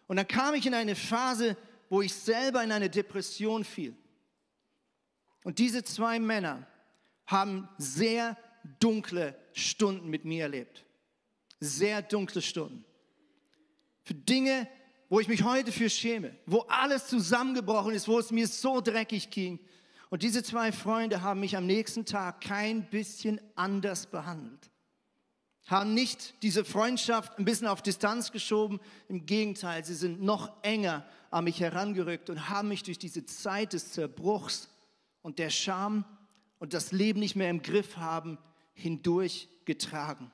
Und 0.07 0.17
dann 0.17 0.27
kam 0.27 0.55
ich 0.55 0.65
in 0.65 0.73
eine 0.73 0.95
Phase, 0.95 1.55
wo 1.89 2.01
ich 2.01 2.13
selber 2.13 2.63
in 2.63 2.71
eine 2.71 2.89
Depression 2.89 3.63
fiel. 3.63 3.95
Und 5.43 5.59
diese 5.59 5.83
zwei 5.83 6.19
Männer 6.19 6.67
haben 7.25 7.69
sehr 7.77 8.37
dunkle 8.79 9.35
Stunden 9.53 10.09
mit 10.09 10.25
mir 10.25 10.43
erlebt. 10.43 10.85
Sehr 11.59 12.01
dunkle 12.01 12.41
Stunden. 12.41 12.85
Für 14.03 14.13
Dinge, 14.13 14.67
wo 15.09 15.19
ich 15.19 15.27
mich 15.27 15.43
heute 15.43 15.71
für 15.71 15.89
schäme, 15.89 16.35
wo 16.45 16.59
alles 16.67 17.07
zusammengebrochen 17.07 17.93
ist, 17.93 18.07
wo 18.07 18.19
es 18.19 18.31
mir 18.31 18.47
so 18.47 18.81
dreckig 18.81 19.29
ging. 19.29 19.59
Und 20.09 20.23
diese 20.23 20.43
zwei 20.43 20.71
Freunde 20.71 21.21
haben 21.21 21.39
mich 21.39 21.55
am 21.55 21.65
nächsten 21.65 22.05
Tag 22.05 22.41
kein 22.41 22.89
bisschen 22.89 23.39
anders 23.55 24.07
behandelt. 24.07 24.69
Haben 25.67 25.93
nicht 25.93 26.41
diese 26.41 26.65
Freundschaft 26.65 27.37
ein 27.37 27.45
bisschen 27.45 27.67
auf 27.67 27.83
Distanz 27.83 28.31
geschoben. 28.31 28.79
Im 29.07 29.27
Gegenteil, 29.27 29.85
sie 29.85 29.93
sind 29.93 30.21
noch 30.21 30.51
enger 30.63 31.05
an 31.29 31.43
mich 31.43 31.59
herangerückt 31.59 32.31
und 32.31 32.49
haben 32.49 32.69
mich 32.69 32.81
durch 32.81 32.97
diese 32.97 33.25
Zeit 33.25 33.73
des 33.73 33.91
Zerbruchs 33.91 34.69
und 35.21 35.39
der 35.39 35.49
Scham 35.49 36.05
und 36.59 36.73
das 36.73 36.91
Leben 36.91 37.19
nicht 37.19 37.35
mehr 37.35 37.49
im 37.49 37.61
Griff 37.61 37.97
haben, 37.97 38.37
hindurch 38.73 39.49
getragen. 39.65 40.31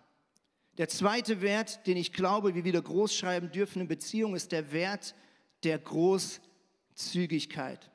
Der 0.77 0.89
zweite 0.89 1.41
Wert, 1.41 1.87
den 1.87 1.97
ich 1.97 2.11
glaube, 2.11 2.53
wir 2.53 2.65
wieder 2.65 2.81
groß 2.81 3.15
schreiben 3.15 3.51
dürfen 3.51 3.81
in 3.81 3.87
Beziehung, 3.87 4.35
ist 4.35 4.51
der 4.51 4.71
Wert 4.71 5.15
der 5.63 5.79
Großzügigkeit. 5.79 7.91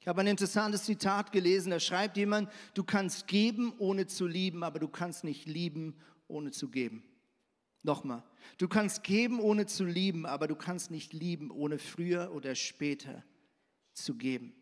Ich 0.00 0.08
habe 0.08 0.20
ein 0.20 0.26
interessantes 0.26 0.84
Zitat 0.84 1.32
gelesen, 1.32 1.70
da 1.70 1.80
schreibt 1.80 2.16
jemand, 2.16 2.50
du 2.74 2.82
kannst 2.82 3.26
geben, 3.26 3.74
ohne 3.78 4.06
zu 4.06 4.26
lieben, 4.26 4.62
aber 4.62 4.78
du 4.78 4.88
kannst 4.88 5.22
nicht 5.22 5.46
lieben, 5.46 5.96
ohne 6.28 6.50
zu 6.50 6.70
geben. 6.70 7.04
Nochmal, 7.82 8.24
du 8.58 8.68
kannst 8.68 9.04
geben, 9.04 9.38
ohne 9.38 9.66
zu 9.66 9.84
lieben, 9.84 10.26
aber 10.26 10.48
du 10.48 10.56
kannst 10.56 10.90
nicht 10.90 11.12
lieben, 11.12 11.50
ohne 11.50 11.78
früher 11.78 12.32
oder 12.32 12.54
später 12.54 13.22
zu 13.92 14.16
geben. 14.16 14.54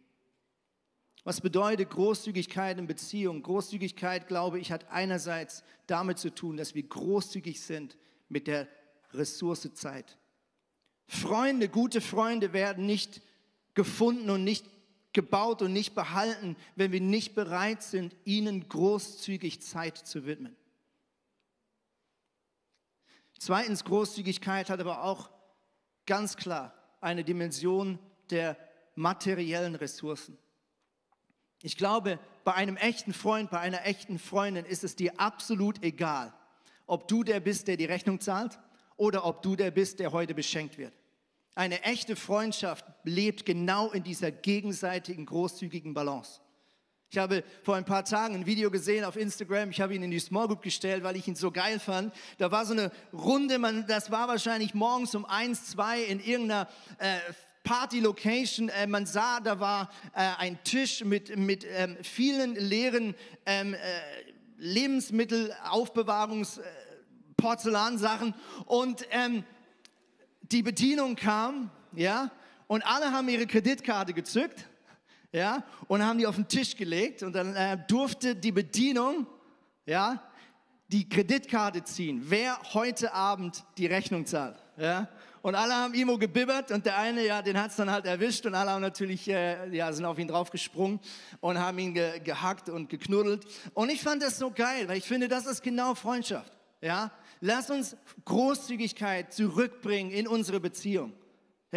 Was 1.26 1.40
bedeutet 1.40 1.90
Großzügigkeit 1.90 2.78
in 2.78 2.86
Beziehung? 2.86 3.42
Großzügigkeit, 3.42 4.28
glaube 4.28 4.60
ich, 4.60 4.70
hat 4.70 4.88
einerseits 4.92 5.64
damit 5.88 6.20
zu 6.20 6.32
tun, 6.32 6.56
dass 6.56 6.76
wir 6.76 6.84
großzügig 6.84 7.60
sind 7.60 7.96
mit 8.28 8.46
der 8.46 8.68
Ressource 9.12 9.68
Zeit. 9.74 10.18
Freunde, 11.08 11.68
gute 11.68 12.00
Freunde 12.00 12.52
werden 12.52 12.86
nicht 12.86 13.22
gefunden 13.74 14.30
und 14.30 14.44
nicht 14.44 14.66
gebaut 15.12 15.62
und 15.62 15.72
nicht 15.72 15.96
behalten, 15.96 16.54
wenn 16.76 16.92
wir 16.92 17.00
nicht 17.00 17.34
bereit 17.34 17.82
sind, 17.82 18.14
ihnen 18.24 18.68
großzügig 18.68 19.60
Zeit 19.62 19.98
zu 19.98 20.26
widmen. 20.26 20.54
Zweitens, 23.36 23.82
Großzügigkeit 23.82 24.70
hat 24.70 24.78
aber 24.78 25.02
auch 25.02 25.30
ganz 26.06 26.36
klar 26.36 26.72
eine 27.00 27.24
Dimension 27.24 27.98
der 28.30 28.56
materiellen 28.94 29.74
Ressourcen. 29.74 30.38
Ich 31.62 31.76
glaube, 31.76 32.18
bei 32.44 32.54
einem 32.54 32.76
echten 32.76 33.12
Freund, 33.12 33.50
bei 33.50 33.60
einer 33.60 33.84
echten 33.86 34.18
Freundin 34.18 34.64
ist 34.64 34.84
es 34.84 34.96
dir 34.96 35.18
absolut 35.18 35.82
egal, 35.82 36.32
ob 36.86 37.08
du 37.08 37.24
der 37.24 37.40
bist, 37.40 37.68
der 37.68 37.76
die 37.76 37.86
Rechnung 37.86 38.20
zahlt 38.20 38.58
oder 38.96 39.24
ob 39.24 39.42
du 39.42 39.56
der 39.56 39.70
bist, 39.70 39.98
der 39.98 40.12
heute 40.12 40.34
beschenkt 40.34 40.78
wird. 40.78 40.92
Eine 41.54 41.82
echte 41.82 42.16
Freundschaft 42.16 42.84
lebt 43.04 43.46
genau 43.46 43.90
in 43.90 44.02
dieser 44.02 44.30
gegenseitigen 44.30 45.24
großzügigen 45.24 45.94
Balance. 45.94 46.40
Ich 47.08 47.18
habe 47.18 47.44
vor 47.62 47.76
ein 47.76 47.84
paar 47.84 48.04
Tagen 48.04 48.34
ein 48.34 48.46
Video 48.46 48.70
gesehen 48.70 49.04
auf 49.04 49.16
Instagram. 49.16 49.70
Ich 49.70 49.80
habe 49.80 49.94
ihn 49.94 50.02
in 50.02 50.10
die 50.10 50.18
Small 50.18 50.48
Group 50.48 50.60
gestellt, 50.60 51.02
weil 51.02 51.16
ich 51.16 51.26
ihn 51.26 51.36
so 51.36 51.50
geil 51.50 51.78
fand. 51.78 52.12
Da 52.36 52.50
war 52.50 52.66
so 52.66 52.72
eine 52.72 52.90
Runde, 53.12 53.58
man, 53.58 53.86
das 53.86 54.10
war 54.10 54.28
wahrscheinlich 54.28 54.74
morgens 54.74 55.14
um 55.14 55.24
eins, 55.24 55.66
zwei 55.66 56.02
in 56.02 56.20
irgendeiner 56.20 56.68
äh, 56.98 57.18
Party-Location. 57.66 58.68
Äh, 58.68 58.86
man 58.86 59.06
sah, 59.06 59.40
da 59.40 59.58
war 59.58 59.90
äh, 60.14 60.20
ein 60.38 60.62
Tisch 60.62 61.04
mit, 61.04 61.36
mit 61.36 61.66
ähm, 61.68 61.96
vielen 62.02 62.54
leeren 62.54 63.14
ähm, 63.44 63.74
äh, 63.74 63.78
Lebensmittelaufbewahrungs- 64.58 66.60
äh, 66.60 66.62
Porzellansachen 67.36 68.34
und 68.64 69.06
ähm, 69.10 69.44
die 70.40 70.62
Bedienung 70.62 71.16
kam, 71.16 71.70
ja, 71.92 72.30
und 72.66 72.86
alle 72.86 73.12
haben 73.12 73.28
ihre 73.28 73.46
Kreditkarte 73.46 74.14
gezückt, 74.14 74.66
ja, 75.32 75.62
und 75.86 76.02
haben 76.02 76.18
die 76.18 76.26
auf 76.26 76.36
den 76.36 76.48
Tisch 76.48 76.76
gelegt 76.76 77.22
und 77.22 77.34
dann 77.34 77.84
durfte 77.88 78.34
die 78.34 78.52
Bedienung, 78.52 79.26
ja, 79.84 80.22
die 80.88 81.06
Kreditkarte 81.06 81.84
ziehen, 81.84 82.22
wer 82.24 82.58
heute 82.72 83.12
Abend 83.12 83.64
die 83.76 83.86
Rechnung 83.86 84.24
zahlt, 84.24 84.56
ja. 84.78 85.08
Und 85.46 85.54
alle 85.54 85.76
haben 85.76 85.94
Imo 85.94 86.18
gebibbert 86.18 86.72
und 86.72 86.86
der 86.86 86.98
eine, 86.98 87.24
ja, 87.24 87.40
den 87.40 87.56
hat 87.56 87.70
es 87.70 87.76
dann 87.76 87.88
halt 87.88 88.04
erwischt 88.04 88.44
und 88.46 88.56
alle 88.56 88.72
haben 88.72 88.82
natürlich, 88.82 89.28
äh, 89.28 89.68
ja, 89.68 89.92
sind 89.92 90.04
auf 90.04 90.18
ihn 90.18 90.26
draufgesprungen 90.26 90.98
und 91.38 91.56
haben 91.56 91.78
ihn 91.78 91.94
ge 91.94 92.18
gehackt 92.18 92.68
und 92.68 92.88
geknuddelt. 92.88 93.46
Und 93.72 93.92
ich 93.92 94.02
fand 94.02 94.24
das 94.24 94.40
so 94.40 94.50
geil, 94.50 94.88
weil 94.88 94.98
ich 94.98 95.04
finde, 95.04 95.28
das 95.28 95.46
ist 95.46 95.62
genau 95.62 95.94
Freundschaft, 95.94 96.50
ja. 96.80 97.12
Lass 97.40 97.70
uns 97.70 97.96
Großzügigkeit 98.24 99.32
zurückbringen 99.32 100.10
in 100.10 100.26
unsere 100.26 100.58
Beziehung. 100.58 101.12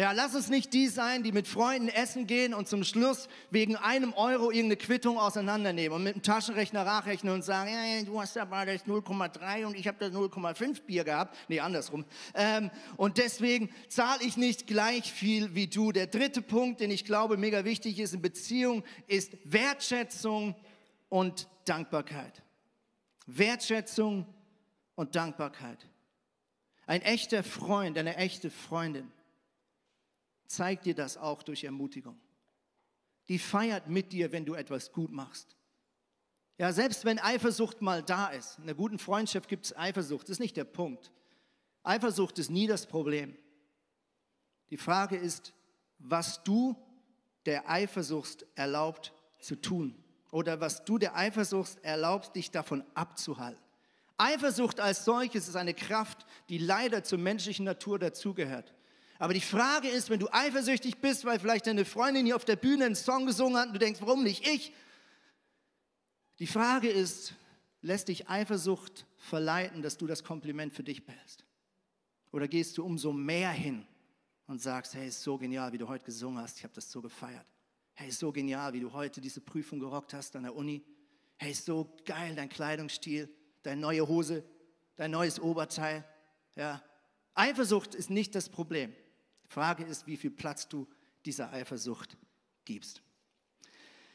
Ja, 0.00 0.12
lass 0.12 0.34
uns 0.34 0.48
nicht 0.48 0.72
die 0.72 0.88
sein, 0.88 1.22
die 1.22 1.30
mit 1.30 1.46
Freunden 1.46 1.88
essen 1.88 2.26
gehen 2.26 2.54
und 2.54 2.66
zum 2.66 2.84
Schluss 2.84 3.28
wegen 3.50 3.76
einem 3.76 4.14
Euro 4.14 4.50
irgendeine 4.50 4.78
Quittung 4.78 5.18
auseinandernehmen 5.18 5.94
und 5.94 6.04
mit 6.04 6.14
dem 6.14 6.22
Taschenrechner 6.22 6.84
nachrechnen 6.84 7.34
und 7.34 7.44
sagen, 7.44 7.68
ja, 7.70 8.02
du 8.02 8.18
hast 8.18 8.38
aber 8.38 8.64
das 8.64 8.86
0,3 8.86 9.66
und 9.66 9.76
ich 9.76 9.86
habe 9.86 9.98
das 10.00 10.10
0,5 10.14 10.84
Bier 10.84 11.04
gehabt. 11.04 11.36
Nee, 11.48 11.60
andersrum. 11.60 12.06
Ähm, 12.32 12.70
und 12.96 13.18
deswegen 13.18 13.68
zahle 13.88 14.24
ich 14.24 14.38
nicht 14.38 14.66
gleich 14.66 15.12
viel 15.12 15.54
wie 15.54 15.66
du. 15.66 15.92
Der 15.92 16.06
dritte 16.06 16.40
Punkt, 16.40 16.80
den 16.80 16.90
ich 16.90 17.04
glaube 17.04 17.36
mega 17.36 17.66
wichtig 17.66 17.98
ist 17.98 18.14
in 18.14 18.22
Beziehung, 18.22 18.82
ist 19.06 19.36
Wertschätzung 19.44 20.54
und 21.10 21.46
Dankbarkeit. 21.66 22.42
Wertschätzung 23.26 24.24
und 24.94 25.14
Dankbarkeit. 25.14 25.86
Ein 26.86 27.02
echter 27.02 27.42
Freund, 27.44 27.98
eine 27.98 28.16
echte 28.16 28.48
Freundin 28.48 29.12
zeigt 30.50 30.84
dir 30.84 30.94
das 30.94 31.16
auch 31.16 31.42
durch 31.42 31.62
Ermutigung. 31.62 32.20
Die 33.28 33.38
feiert 33.38 33.88
mit 33.88 34.12
dir, 34.12 34.32
wenn 34.32 34.44
du 34.44 34.54
etwas 34.54 34.90
gut 34.90 35.12
machst. 35.12 35.56
Ja, 36.58 36.72
selbst 36.72 37.04
wenn 37.04 37.20
Eifersucht 37.20 37.80
mal 37.80 38.02
da 38.02 38.28
ist, 38.28 38.58
in 38.58 38.64
einer 38.64 38.74
guten 38.74 38.98
Freundschaft 38.98 39.48
gibt 39.48 39.66
es 39.66 39.76
Eifersucht, 39.76 40.24
das 40.24 40.34
ist 40.34 40.40
nicht 40.40 40.56
der 40.56 40.64
Punkt. 40.64 41.12
Eifersucht 41.84 42.38
ist 42.38 42.50
nie 42.50 42.66
das 42.66 42.86
Problem. 42.86 43.36
Die 44.70 44.76
Frage 44.76 45.16
ist, 45.16 45.54
was 45.98 46.42
du 46.42 46.76
der 47.46 47.70
Eifersucht 47.70 48.44
erlaubt 48.56 49.14
zu 49.38 49.54
tun 49.54 49.94
oder 50.32 50.60
was 50.60 50.84
du 50.84 50.98
der 50.98 51.16
Eifersucht 51.16 51.78
erlaubst, 51.82 52.34
dich 52.34 52.50
davon 52.50 52.84
abzuhalten. 52.94 53.62
Eifersucht 54.18 54.80
als 54.80 55.04
solches 55.04 55.48
ist 55.48 55.56
eine 55.56 55.74
Kraft, 55.74 56.26
die 56.48 56.58
leider 56.58 57.04
zur 57.04 57.18
menschlichen 57.18 57.64
Natur 57.64 57.98
dazugehört. 57.98 58.74
Aber 59.20 59.34
die 59.34 59.42
Frage 59.42 59.86
ist, 59.86 60.08
wenn 60.08 60.18
du 60.18 60.32
eifersüchtig 60.32 60.96
bist, 60.96 61.26
weil 61.26 61.38
vielleicht 61.38 61.66
deine 61.66 61.84
Freundin 61.84 62.24
hier 62.24 62.36
auf 62.36 62.46
der 62.46 62.56
Bühne 62.56 62.86
einen 62.86 62.94
Song 62.94 63.26
gesungen 63.26 63.58
hat 63.60 63.66
und 63.66 63.74
du 63.74 63.78
denkst, 63.78 64.00
warum 64.00 64.24
nicht 64.24 64.46
ich? 64.46 64.72
Die 66.38 66.46
Frage 66.46 66.88
ist, 66.88 67.34
lässt 67.82 68.08
dich 68.08 68.30
Eifersucht 68.30 69.04
verleiten, 69.18 69.82
dass 69.82 69.98
du 69.98 70.06
das 70.06 70.24
Kompliment 70.24 70.72
für 70.72 70.82
dich 70.82 71.04
behältst? 71.04 71.44
Oder 72.32 72.48
gehst 72.48 72.78
du 72.78 72.82
umso 72.82 73.12
mehr 73.12 73.50
hin 73.50 73.86
und 74.46 74.62
sagst, 74.62 74.94
hey, 74.94 75.08
ist 75.08 75.22
so 75.22 75.36
genial, 75.36 75.70
wie 75.74 75.78
du 75.78 75.86
heute 75.86 76.06
gesungen 76.06 76.42
hast, 76.42 76.56
ich 76.56 76.64
habe 76.64 76.72
das 76.72 76.90
so 76.90 77.02
gefeiert. 77.02 77.46
Hey, 77.92 78.08
ist 78.08 78.20
so 78.20 78.32
genial, 78.32 78.72
wie 78.72 78.80
du 78.80 78.90
heute 78.90 79.20
diese 79.20 79.42
Prüfung 79.42 79.80
gerockt 79.80 80.14
hast 80.14 80.34
an 80.34 80.44
der 80.44 80.56
Uni. 80.56 80.82
Hey, 81.36 81.50
ist 81.50 81.66
so 81.66 81.94
geil, 82.06 82.34
dein 82.34 82.48
Kleidungsstil, 82.48 83.28
deine 83.64 83.82
neue 83.82 84.08
Hose, 84.08 84.44
dein 84.96 85.10
neues 85.10 85.38
Oberteil. 85.38 86.06
Ja. 86.56 86.82
Eifersucht 87.34 87.94
ist 87.94 88.08
nicht 88.08 88.34
das 88.34 88.48
Problem. 88.48 88.94
Frage 89.50 89.82
ist, 89.82 90.06
wie 90.06 90.16
viel 90.16 90.30
Platz 90.30 90.68
du 90.68 90.86
dieser 91.26 91.52
Eifersucht 91.52 92.16
gibst. 92.64 93.02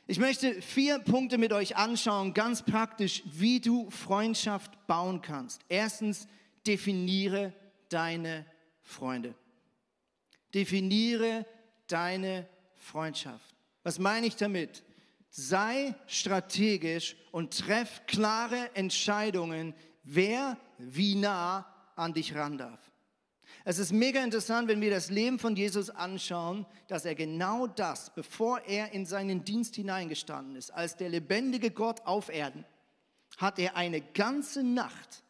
Ich 0.08 0.18
möchte 0.18 0.62
vier 0.62 1.00
Punkte 1.00 1.38
mit 1.38 1.52
euch 1.52 1.76
anschauen, 1.76 2.34
ganz 2.34 2.64
praktisch, 2.64 3.22
wie 3.26 3.60
du 3.60 3.90
Freundschaft 3.90 4.88
bauen 4.88 5.22
kannst. 5.22 5.62
Erstens, 5.68 6.30
definiere 6.66 7.54
deine 7.90 8.46
Freunde. 8.82 9.36
Definiere 10.54 11.46
deine 11.88 12.48
Freundschaft. 12.76 13.56
Was 13.84 14.00
meine 14.00 14.28
ich 14.28 14.38
damit? 14.38 14.84
Sei 15.30 15.96
strategisch 16.08 17.18
und 17.34 17.60
treff 17.60 18.04
klare 18.08 18.74
Entscheidungen, 18.74 19.74
wer 20.04 20.58
wie 20.78 21.16
nah 21.16 21.68
an 21.98 22.14
dich 22.14 22.36
ran 22.36 22.58
darf. 22.58 22.80
Es 23.68 23.80
ist 23.80 23.92
mega 23.92 24.24
interessant, 24.24 24.68
wenn 24.68 24.80
wir 24.80 24.92
das 24.92 25.10
Leben 25.10 25.40
von 25.40 25.56
Jesus 25.56 25.90
anschauen, 25.90 26.68
dass 26.88 27.04
er 27.04 27.16
genau 27.16 27.66
das, 27.66 28.14
bevor 28.14 28.60
er 28.60 28.92
in 28.92 29.08
seinen 29.08 29.44
Dienst 29.44 29.76
hineingestanden 29.76 30.56
ist, 30.56 30.70
als 30.70 30.98
der 30.98 31.10
lebendige 31.10 31.72
Gott 31.72 32.02
auf 32.06 32.30
Erden, 32.30 32.64
hat 33.38 33.58
er 33.58 33.76
eine 33.76 34.02
ganze 34.02 34.62
Nacht 34.62 35.24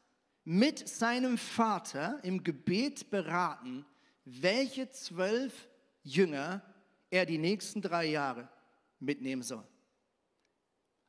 mit 0.44 0.86
seinem 0.86 1.38
Vater 1.38 2.20
im 2.24 2.44
Gebet 2.44 3.10
beraten, 3.10 3.86
welche 4.26 4.90
zwölf 4.90 5.70
Jünger 6.04 6.62
er 7.12 7.26
die 7.26 7.38
nächsten 7.38 7.82
drei 7.82 8.08
Jahre 8.08 8.50
mitnehmen 9.00 9.44
soll. 9.44 9.64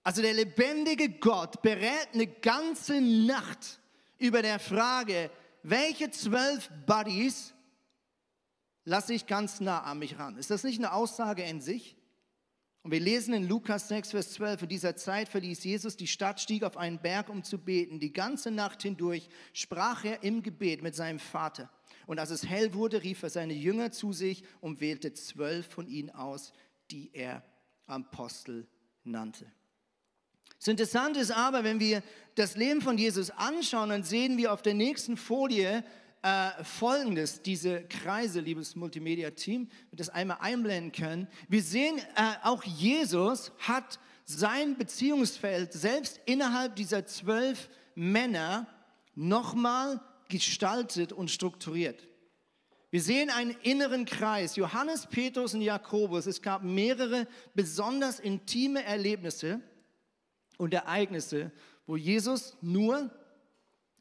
Also 0.04 0.22
der 0.22 0.34
lebendige 0.34 1.08
Gott 1.08 1.60
berät 1.60 2.08
eine 2.14 2.28
ganze 2.28 3.00
Nacht 3.00 3.80
über 4.16 4.42
der 4.42 4.60
Frage, 4.60 5.28
welche 5.68 6.10
zwölf 6.10 6.70
Buddies 6.86 7.54
lasse 8.84 9.14
ich 9.14 9.26
ganz 9.26 9.60
nah 9.60 9.82
an 9.82 9.98
mich 9.98 10.18
ran? 10.18 10.36
Ist 10.38 10.50
das 10.50 10.64
nicht 10.64 10.78
eine 10.78 10.92
Aussage 10.92 11.42
in 11.42 11.60
sich? 11.60 11.96
Und 12.82 12.92
wir 12.92 13.00
lesen 13.00 13.34
in 13.34 13.48
Lukas 13.48 13.88
6, 13.88 14.12
Vers 14.12 14.32
12, 14.34 14.62
in 14.62 14.68
dieser 14.68 14.94
Zeit 14.94 15.28
verließ 15.28 15.64
Jesus 15.64 15.96
die 15.96 16.06
Stadt, 16.06 16.40
stieg 16.40 16.62
auf 16.62 16.76
einen 16.76 17.00
Berg, 17.00 17.28
um 17.28 17.42
zu 17.42 17.58
beten. 17.58 17.98
Die 17.98 18.12
ganze 18.12 18.52
Nacht 18.52 18.82
hindurch 18.82 19.28
sprach 19.52 20.04
er 20.04 20.22
im 20.22 20.44
Gebet 20.44 20.82
mit 20.82 20.94
seinem 20.94 21.18
Vater. 21.18 21.68
Und 22.06 22.20
als 22.20 22.30
es 22.30 22.46
hell 22.46 22.74
wurde, 22.74 23.02
rief 23.02 23.24
er 23.24 23.30
seine 23.30 23.54
Jünger 23.54 23.90
zu 23.90 24.12
sich 24.12 24.44
und 24.60 24.80
wählte 24.80 25.12
zwölf 25.14 25.66
von 25.66 25.88
ihnen 25.88 26.10
aus, 26.10 26.52
die 26.92 27.10
er 27.12 27.42
Apostel 27.86 28.68
nannte. 29.02 29.50
Das 30.66 30.72
Interessante 30.72 31.20
ist 31.20 31.30
aber, 31.30 31.62
wenn 31.62 31.78
wir 31.78 32.02
das 32.34 32.56
Leben 32.56 32.80
von 32.80 32.98
Jesus 32.98 33.30
anschauen, 33.30 33.90
dann 33.90 34.02
sehen 34.02 34.36
wir 34.36 34.52
auf 34.52 34.62
der 34.62 34.74
nächsten 34.74 35.16
Folie 35.16 35.84
äh, 36.22 36.64
folgendes, 36.64 37.40
diese 37.40 37.82
Kreise, 37.84 38.40
liebes 38.40 38.74
Multimedia-Team, 38.74 39.68
wir 39.90 39.96
das 39.96 40.08
einmal 40.08 40.38
einblenden 40.40 40.90
können. 40.90 41.28
Wir 41.48 41.62
sehen, 41.62 41.98
äh, 41.98 42.02
auch 42.42 42.64
Jesus 42.64 43.52
hat 43.60 44.00
sein 44.24 44.76
Beziehungsfeld 44.76 45.72
selbst 45.72 46.20
innerhalb 46.24 46.74
dieser 46.74 47.06
zwölf 47.06 47.68
Männer 47.94 48.66
nochmal 49.14 50.00
gestaltet 50.28 51.12
und 51.12 51.30
strukturiert. 51.30 52.08
Wir 52.90 53.02
sehen 53.02 53.30
einen 53.30 53.54
inneren 53.62 54.04
Kreis, 54.04 54.56
Johannes, 54.56 55.06
Petrus 55.06 55.54
und 55.54 55.60
Jakobus. 55.60 56.26
Es 56.26 56.42
gab 56.42 56.64
mehrere 56.64 57.28
besonders 57.54 58.18
intime 58.18 58.82
Erlebnisse 58.82 59.60
und 60.56 60.74
Ereignisse, 60.74 61.52
wo 61.86 61.96
Jesus 61.96 62.56
nur 62.60 63.10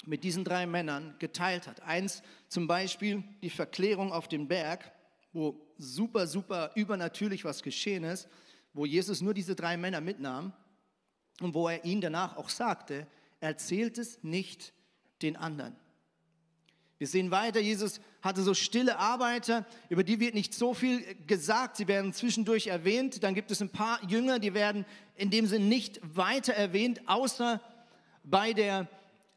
mit 0.05 0.23
diesen 0.23 0.43
drei 0.43 0.65
Männern 0.65 1.15
geteilt 1.19 1.67
hat. 1.67 1.81
Eins 1.81 2.21
zum 2.47 2.67
Beispiel 2.67 3.23
die 3.41 3.49
Verklärung 3.49 4.11
auf 4.11 4.27
dem 4.27 4.47
Berg, 4.47 4.91
wo 5.33 5.59
super, 5.77 6.27
super 6.27 6.71
übernatürlich 6.75 7.43
was 7.43 7.63
geschehen 7.63 8.03
ist, 8.03 8.27
wo 8.73 8.85
Jesus 8.85 9.21
nur 9.21 9.33
diese 9.33 9.55
drei 9.55 9.77
Männer 9.77 10.01
mitnahm 10.01 10.53
und 11.41 11.53
wo 11.53 11.67
er 11.67 11.83
ihnen 11.85 12.01
danach 12.01 12.37
auch 12.37 12.49
sagte, 12.49 13.07
erzählt 13.39 13.97
es 13.97 14.23
nicht 14.23 14.73
den 15.21 15.35
anderen. 15.35 15.75
Wir 16.97 17.07
sehen 17.07 17.29
weiter, 17.29 17.59
Jesus 17.59 17.99
hatte 18.21 18.41
so 18.41 18.53
stille 18.53 18.97
Arbeiter, 18.97 19.65
über 19.89 20.03
die 20.05 20.21
wird 20.21 20.33
nicht 20.33 20.53
so 20.53 20.73
viel 20.73 21.03
gesagt, 21.27 21.75
sie 21.75 21.89
werden 21.89 22.13
zwischendurch 22.13 22.67
erwähnt. 22.67 23.21
Dann 23.21 23.35
gibt 23.35 23.51
es 23.51 23.61
ein 23.61 23.69
paar 23.69 24.01
Jünger, 24.09 24.39
die 24.39 24.53
werden 24.53 24.85
in 25.15 25.29
dem 25.29 25.45
Sinne 25.45 25.65
nicht 25.65 25.99
weiter 26.03 26.53
erwähnt, 26.53 27.01
außer 27.05 27.59
bei 28.23 28.53
der 28.53 28.87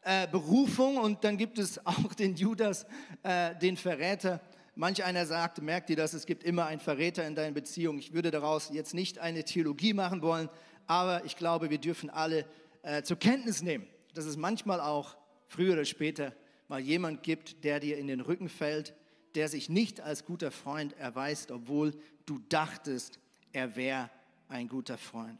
äh, 0.03 0.25
Berufung. 0.29 0.97
Und 0.97 1.25
dann 1.25 1.37
gibt 1.37 1.59
es 1.59 1.85
auch 1.85 2.13
den 2.13 2.35
Judas, 2.35 2.85
äh, 3.23 3.53
den 3.55 3.75
Verräter. 3.75 4.39
Manch 4.75 5.03
einer 5.03 5.25
sagt, 5.25 5.61
merkt 5.61 5.89
ihr 5.89 5.97
das, 5.97 6.13
es 6.13 6.25
gibt 6.25 6.45
immer 6.45 6.65
einen 6.65 6.79
Verräter 6.79 7.27
in 7.27 7.35
deinen 7.35 7.53
Beziehungen. 7.53 7.99
Ich 7.99 8.13
würde 8.13 8.31
daraus 8.31 8.69
jetzt 8.71 8.93
nicht 8.93 9.19
eine 9.19 9.43
Theologie 9.43 9.93
machen 9.93 10.21
wollen, 10.21 10.47
aber 10.87 11.25
ich 11.25 11.35
glaube, 11.35 11.69
wir 11.69 11.79
dürfen 11.79 12.09
alle 12.09 12.45
äh, 12.83 13.03
zur 13.03 13.19
Kenntnis 13.19 13.61
nehmen, 13.61 13.85
dass 14.13 14.23
es 14.23 14.37
manchmal 14.37 14.79
auch 14.79 15.17
früher 15.49 15.73
oder 15.73 15.83
später 15.83 16.31
mal 16.69 16.79
jemand 16.79 17.23
gibt, 17.23 17.63
der 17.63 17.79
dir 17.79 17.97
in 17.97 18.07
den 18.07 18.21
Rücken 18.21 18.47
fällt, 18.47 18.95
der 19.35 19.49
sich 19.49 19.69
nicht 19.69 19.99
als 19.99 20.25
guter 20.25 20.51
Freund 20.51 20.93
erweist, 20.97 21.51
obwohl 21.51 21.93
du 22.25 22.39
dachtest, 22.49 23.19
er 23.51 23.75
wäre 23.75 24.09
ein 24.47 24.69
guter 24.69 24.97
Freund. 24.97 25.39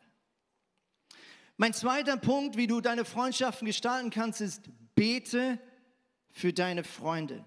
Mein 1.57 1.73
zweiter 1.73 2.17
Punkt, 2.17 2.57
wie 2.57 2.67
du 2.67 2.81
deine 2.81 3.05
Freundschaften 3.05 3.65
gestalten 3.65 4.09
kannst, 4.09 4.41
ist, 4.41 4.69
bete 4.95 5.59
für 6.31 6.53
deine 6.53 6.83
Freunde. 6.83 7.43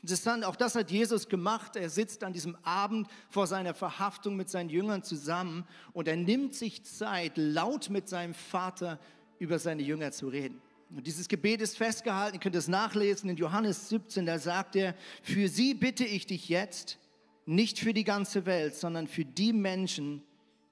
Interessant, 0.00 0.44
auch 0.44 0.56
das 0.56 0.74
hat 0.74 0.90
Jesus 0.90 1.28
gemacht. 1.28 1.76
Er 1.76 1.88
sitzt 1.88 2.24
an 2.24 2.32
diesem 2.32 2.56
Abend 2.62 3.08
vor 3.30 3.46
seiner 3.46 3.72
Verhaftung 3.72 4.36
mit 4.36 4.50
seinen 4.50 4.68
Jüngern 4.68 5.02
zusammen 5.02 5.66
und 5.92 6.08
er 6.08 6.16
nimmt 6.16 6.54
sich 6.54 6.84
Zeit, 6.84 7.32
laut 7.36 7.88
mit 7.88 8.08
seinem 8.08 8.34
Vater 8.34 8.98
über 9.38 9.58
seine 9.58 9.82
Jünger 9.82 10.12
zu 10.12 10.28
reden. 10.28 10.60
Und 10.94 11.08
dieses 11.08 11.26
Gebet 11.26 11.60
ist 11.60 11.76
festgehalten, 11.76 12.36
ihr 12.36 12.40
könnt 12.40 12.54
es 12.54 12.68
nachlesen 12.68 13.28
in 13.28 13.36
Johannes 13.36 13.88
17, 13.88 14.26
da 14.26 14.38
sagt 14.38 14.76
er, 14.76 14.94
für 15.22 15.48
sie 15.48 15.74
bitte 15.74 16.04
ich 16.04 16.26
dich 16.26 16.48
jetzt, 16.48 16.98
nicht 17.46 17.80
für 17.80 17.92
die 17.92 18.04
ganze 18.04 18.46
Welt, 18.46 18.76
sondern 18.76 19.08
für 19.08 19.24
die 19.24 19.52
Menschen, 19.52 20.22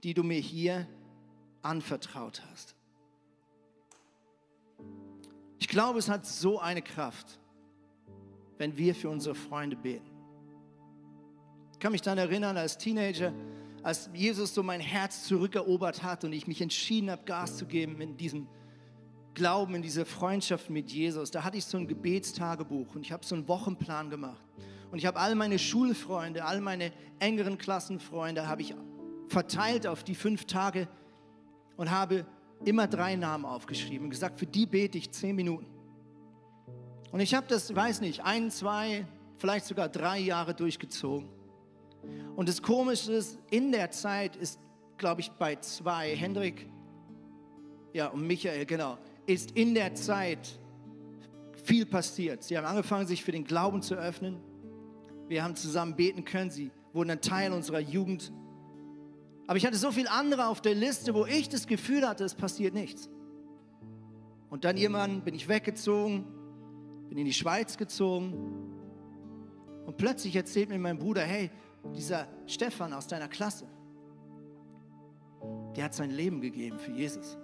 die 0.05 0.15
du 0.15 0.23
mir 0.23 0.39
hier 0.39 0.87
anvertraut 1.61 2.43
hast. 2.51 2.77
Ich 5.59 5.69
glaube, 5.69 5.99
es 5.99 6.09
hat 6.09 6.25
so 6.25 6.61
eine 6.61 6.83
Kraft, 6.83 7.41
wenn 8.59 8.77
wir 8.77 8.95
für 8.95 9.11
unsere 9.11 9.35
Freunde 9.35 9.77
beten. 9.77 10.11
Ich 11.73 11.79
kann 11.81 11.93
mich 11.93 12.03
daran 12.03 12.19
erinnern, 12.19 12.57
als 12.57 12.79
Teenager, 12.79 13.33
als 13.83 14.09
Jesus 14.15 14.55
so 14.55 14.63
mein 14.63 14.81
Herz 14.81 15.25
zurückerobert 15.25 16.05
hat 16.05 16.23
und 16.25 16.33
ich 16.33 16.47
mich 16.47 16.61
entschieden 16.61 17.11
habe, 17.11 17.25
Gas 17.25 17.57
zu 17.57 17.67
geben 17.67 18.01
in 18.01 18.17
diesem 18.17 18.47
Glauben, 19.35 19.75
in 19.75 19.83
diese 19.83 20.05
Freundschaft 20.05 20.69
mit 20.69 20.91
Jesus, 20.91 21.31
da 21.31 21.45
hatte 21.45 21.57
ich 21.57 21.65
so 21.65 21.79
ein 21.79 21.89
Gebetstagebuch 21.89 22.95
und 22.95 23.03
ich 23.03 23.13
habe 23.13 23.25
so 23.25 23.35
einen 23.35 23.49
Wochenplan 23.49 24.11
gemacht. 24.11 24.43
Und 24.91 24.99
ich 24.99 25.07
habe 25.07 25.19
all 25.19 25.35
meine 25.35 25.59
Schulfreunde, 25.59 26.45
all 26.45 26.61
meine 26.61 26.93
engeren 27.19 27.57
Klassenfreunde 27.57 28.47
habe 28.47 28.63
ich 28.63 28.75
verteilt 29.29 29.87
auf 29.87 30.05
die 30.05 30.15
fünf 30.15 30.45
Tage 30.45 30.87
und 31.77 31.91
habe 31.91 32.27
immer 32.65 32.87
drei 32.87 33.17
Namen 33.17 33.47
aufgeschrieben 33.47 34.05
und 34.05 34.11
gesagt, 34.11 34.39
für 34.39 34.47
die 34.47 34.67
bete 34.67 34.99
ich 34.99 35.11
zehn 35.11 35.35
Minuten. 35.35 35.67
Und 37.11 37.21
ich 37.21 37.35
habe 37.35 37.47
das, 37.49 37.75
weiß 37.75 38.03
nicht, 38.03 38.23
ein, 38.23 38.51
zwei, 38.51 39.07
vielleicht 39.39 39.67
sogar 39.67 39.89
drei 39.89 40.19
Jahre 40.19 40.55
durchgezogen. 40.55 41.29
Und 42.37 42.49
das 42.49 42.61
Komische 42.61 43.13
ist, 43.13 43.39
in 43.51 43.73
der 43.73 43.91
Zeit 43.91 44.37
ist, 44.37 44.61
glaube 44.99 45.23
ich, 45.23 45.31
bei 45.33 45.57
zwei, 45.57 46.15
Hendrik 46.15 46.69
ja, 47.93 48.09
und 48.09 48.27
Michael, 48.27 48.65
genau, 48.65 48.99
ist 49.27 49.53
in 49.53 49.75
der 49.75 49.95
Zeit 49.95 50.59
viel 51.65 51.87
passiert. 51.87 52.43
Sie 52.43 52.57
haben 52.57 52.65
angefangen, 52.67 53.07
sich 53.07 53.23
für 53.25 53.33
den 53.33 53.45
Glauben 53.45 53.83
zu 53.83 53.95
öffnen. 53.95 54.41
Wir 55.29 55.45
haben 55.45 55.55
zusammen 55.55 55.95
beten 55.97 56.25
können. 56.25 56.51
Sie 56.51 56.71
wurden 56.93 57.11
ein 57.11 57.21
Teil 57.21 57.53
unserer 57.53 57.81
Jugend. 57.81 58.33
Aber 59.47 59.57
ich 59.57 59.67
hatte 59.67 59.77
so 59.77 59.91
viele 59.91 60.11
andere 60.11 60.47
auf 60.47 60.61
der 60.61 60.75
Liste, 60.75 61.15
wo 61.15 61.27
ich 61.27 61.49
das 61.49 61.67
Gefühl 61.67 62.07
hatte, 62.07 62.25
es 62.25 62.35
passiert 62.35 62.75
nichts. 62.75 63.11
Und 64.51 64.65
dann 64.65 64.77
irgendwann 64.77 65.23
bin 65.25 65.35
ich 65.35 65.49
weggezogen, 65.49 66.27
bin 67.09 67.19
in 67.19 67.25
die 67.25 67.33
Schweiz 67.33 67.77
gezogen. 67.77 68.35
Und 69.87 69.97
plötzlich 69.97 70.37
erzählt 70.37 70.69
mir 70.69 70.79
mein 70.79 70.99
Bruder, 70.99 71.23
hey, 71.23 71.51
dieser 71.97 72.29
Stefan 72.47 72.93
aus 72.93 73.07
deiner 73.09 73.29
Klasse, 73.29 73.67
der 75.77 75.85
hat 75.85 75.95
sein 75.95 76.11
Leben 76.11 76.41
gegeben 76.41 76.79
für 76.79 76.93
Jesus. 76.93 77.39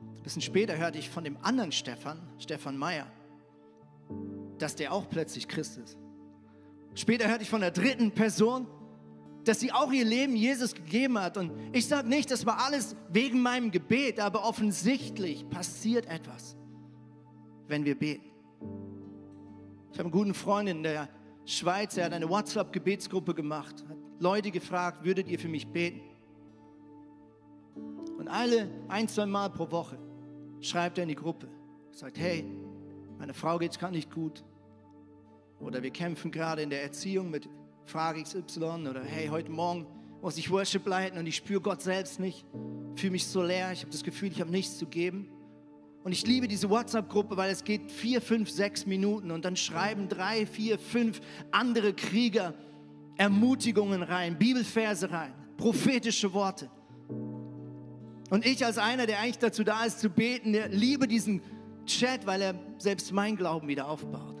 Ein 0.00 0.22
bisschen 0.22 0.42
später 0.42 0.76
hörte 0.76 0.98
ich 0.98 1.08
von 1.10 1.24
dem 1.24 1.36
anderen 1.42 1.72
Stefan, 1.72 2.18
Stefan 2.38 2.76
Meyer, 2.76 3.06
dass 4.58 4.76
der 4.76 4.92
auch 4.92 5.08
plötzlich 5.08 5.48
Christ 5.48 5.78
ist. 5.78 5.98
Später 6.94 7.28
hörte 7.28 7.42
ich 7.42 7.50
von 7.50 7.60
der 7.60 7.70
dritten 7.70 8.10
Person, 8.12 8.66
dass 9.44 9.60
sie 9.60 9.72
auch 9.72 9.92
ihr 9.92 10.04
Leben 10.04 10.36
Jesus 10.36 10.74
gegeben 10.74 11.18
hat. 11.18 11.36
Und 11.36 11.52
ich 11.72 11.86
sage 11.86 12.08
nicht, 12.08 12.30
das 12.30 12.44
war 12.46 12.64
alles 12.64 12.96
wegen 13.10 13.40
meinem 13.40 13.70
Gebet, 13.70 14.20
aber 14.20 14.44
offensichtlich 14.44 15.48
passiert 15.48 16.06
etwas, 16.06 16.56
wenn 17.68 17.84
wir 17.84 17.98
beten. 17.98 18.30
Ich 19.92 19.98
habe 19.98 20.04
einen 20.04 20.10
guten 20.10 20.34
Freund 20.34 20.68
in 20.68 20.82
der 20.82 21.08
Schweiz, 21.46 21.96
er 21.96 22.06
hat 22.06 22.12
eine 22.12 22.28
WhatsApp-Gebetsgruppe 22.28 23.34
gemacht, 23.34 23.84
hat 23.88 23.96
Leute 24.18 24.50
gefragt, 24.50 25.04
würdet 25.04 25.28
ihr 25.28 25.38
für 25.38 25.48
mich 25.48 25.66
beten? 25.66 26.00
Alle 28.30 28.68
ein, 28.88 29.08
zwei 29.08 29.26
Mal 29.26 29.50
pro 29.50 29.70
Woche 29.70 29.98
schreibt 30.60 30.98
er 30.98 31.02
in 31.02 31.08
die 31.08 31.16
Gruppe, 31.16 31.48
sagt, 31.90 32.18
hey, 32.18 32.44
meine 33.18 33.34
Frau 33.34 33.58
geht 33.58 33.72
es 33.72 33.78
gerade 33.78 33.94
nicht 33.94 34.10
gut. 34.10 34.44
Oder 35.58 35.82
wir 35.82 35.90
kämpfen 35.90 36.30
gerade 36.30 36.62
in 36.62 36.70
der 36.70 36.82
Erziehung 36.82 37.30
mit 37.30 37.48
Frage 37.84 38.22
XY. 38.22 38.86
Oder 38.88 39.02
hey, 39.02 39.28
heute 39.28 39.50
Morgen 39.50 39.86
muss 40.22 40.38
ich 40.38 40.50
Worship 40.50 40.86
leiten 40.86 41.18
und 41.18 41.26
ich 41.26 41.36
spüre 41.36 41.60
Gott 41.60 41.82
selbst 41.82 42.20
nicht. 42.20 42.46
Fühle 42.94 43.12
mich 43.12 43.26
so 43.26 43.42
leer, 43.42 43.72
ich 43.72 43.80
habe 43.80 43.90
das 43.90 44.04
Gefühl, 44.04 44.30
ich 44.30 44.40
habe 44.40 44.50
nichts 44.50 44.78
zu 44.78 44.86
geben. 44.86 45.28
Und 46.02 46.12
ich 46.12 46.26
liebe 46.26 46.48
diese 46.48 46.70
WhatsApp-Gruppe, 46.70 47.36
weil 47.36 47.50
es 47.50 47.64
geht 47.64 47.90
vier, 47.90 48.22
fünf, 48.22 48.48
sechs 48.48 48.86
Minuten 48.86 49.30
und 49.30 49.44
dann 49.44 49.56
schreiben 49.56 50.08
drei, 50.08 50.46
vier, 50.46 50.78
fünf 50.78 51.20
andere 51.50 51.92
Krieger 51.92 52.54
Ermutigungen 53.16 54.02
rein, 54.02 54.38
Bibelverse 54.38 55.10
rein, 55.10 55.34
prophetische 55.58 56.32
Worte. 56.32 56.70
Und 58.30 58.46
ich 58.46 58.64
als 58.64 58.78
einer, 58.78 59.06
der 59.06 59.18
eigentlich 59.18 59.38
dazu 59.38 59.64
da 59.64 59.84
ist 59.84 59.98
zu 59.98 60.08
beten, 60.08 60.56
liebe 60.70 61.08
diesen 61.08 61.42
Chat, 61.84 62.26
weil 62.26 62.40
er 62.40 62.54
selbst 62.78 63.12
mein 63.12 63.36
Glauben 63.36 63.66
wieder 63.66 63.88
aufbaut. 63.88 64.36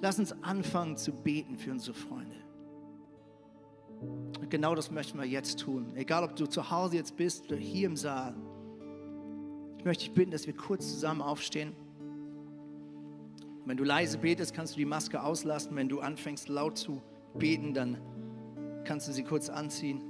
Lass 0.00 0.18
uns 0.18 0.32
anfangen 0.42 0.96
zu 0.96 1.12
beten 1.12 1.56
für 1.56 1.72
unsere 1.72 1.94
Freunde. 1.94 2.36
Und 4.00 4.50
genau 4.50 4.74
das 4.74 4.90
möchten 4.90 5.18
wir 5.18 5.24
jetzt 5.24 5.58
tun. 5.58 5.92
Egal, 5.96 6.22
ob 6.22 6.36
du 6.36 6.46
zu 6.46 6.70
Hause 6.70 6.96
jetzt 6.96 7.16
bist 7.16 7.46
oder 7.46 7.56
hier 7.56 7.86
im 7.86 7.96
Saal. 7.96 8.36
Ich 9.78 9.84
möchte 9.84 10.04
dich 10.04 10.12
bitten, 10.12 10.30
dass 10.30 10.46
wir 10.46 10.54
kurz 10.54 10.88
zusammen 10.88 11.22
aufstehen. 11.22 11.72
Wenn 13.64 13.76
du 13.76 13.84
leise 13.84 14.18
betest, 14.18 14.54
kannst 14.54 14.74
du 14.74 14.78
die 14.78 14.84
Maske 14.84 15.22
auslassen. 15.22 15.74
Wenn 15.74 15.88
du 15.88 16.00
anfängst 16.00 16.48
laut 16.48 16.78
zu 16.78 17.02
beten, 17.34 17.74
dann 17.74 17.98
kannst 18.84 19.08
du 19.08 19.12
sie 19.12 19.24
kurz 19.24 19.48
anziehen. 19.48 20.02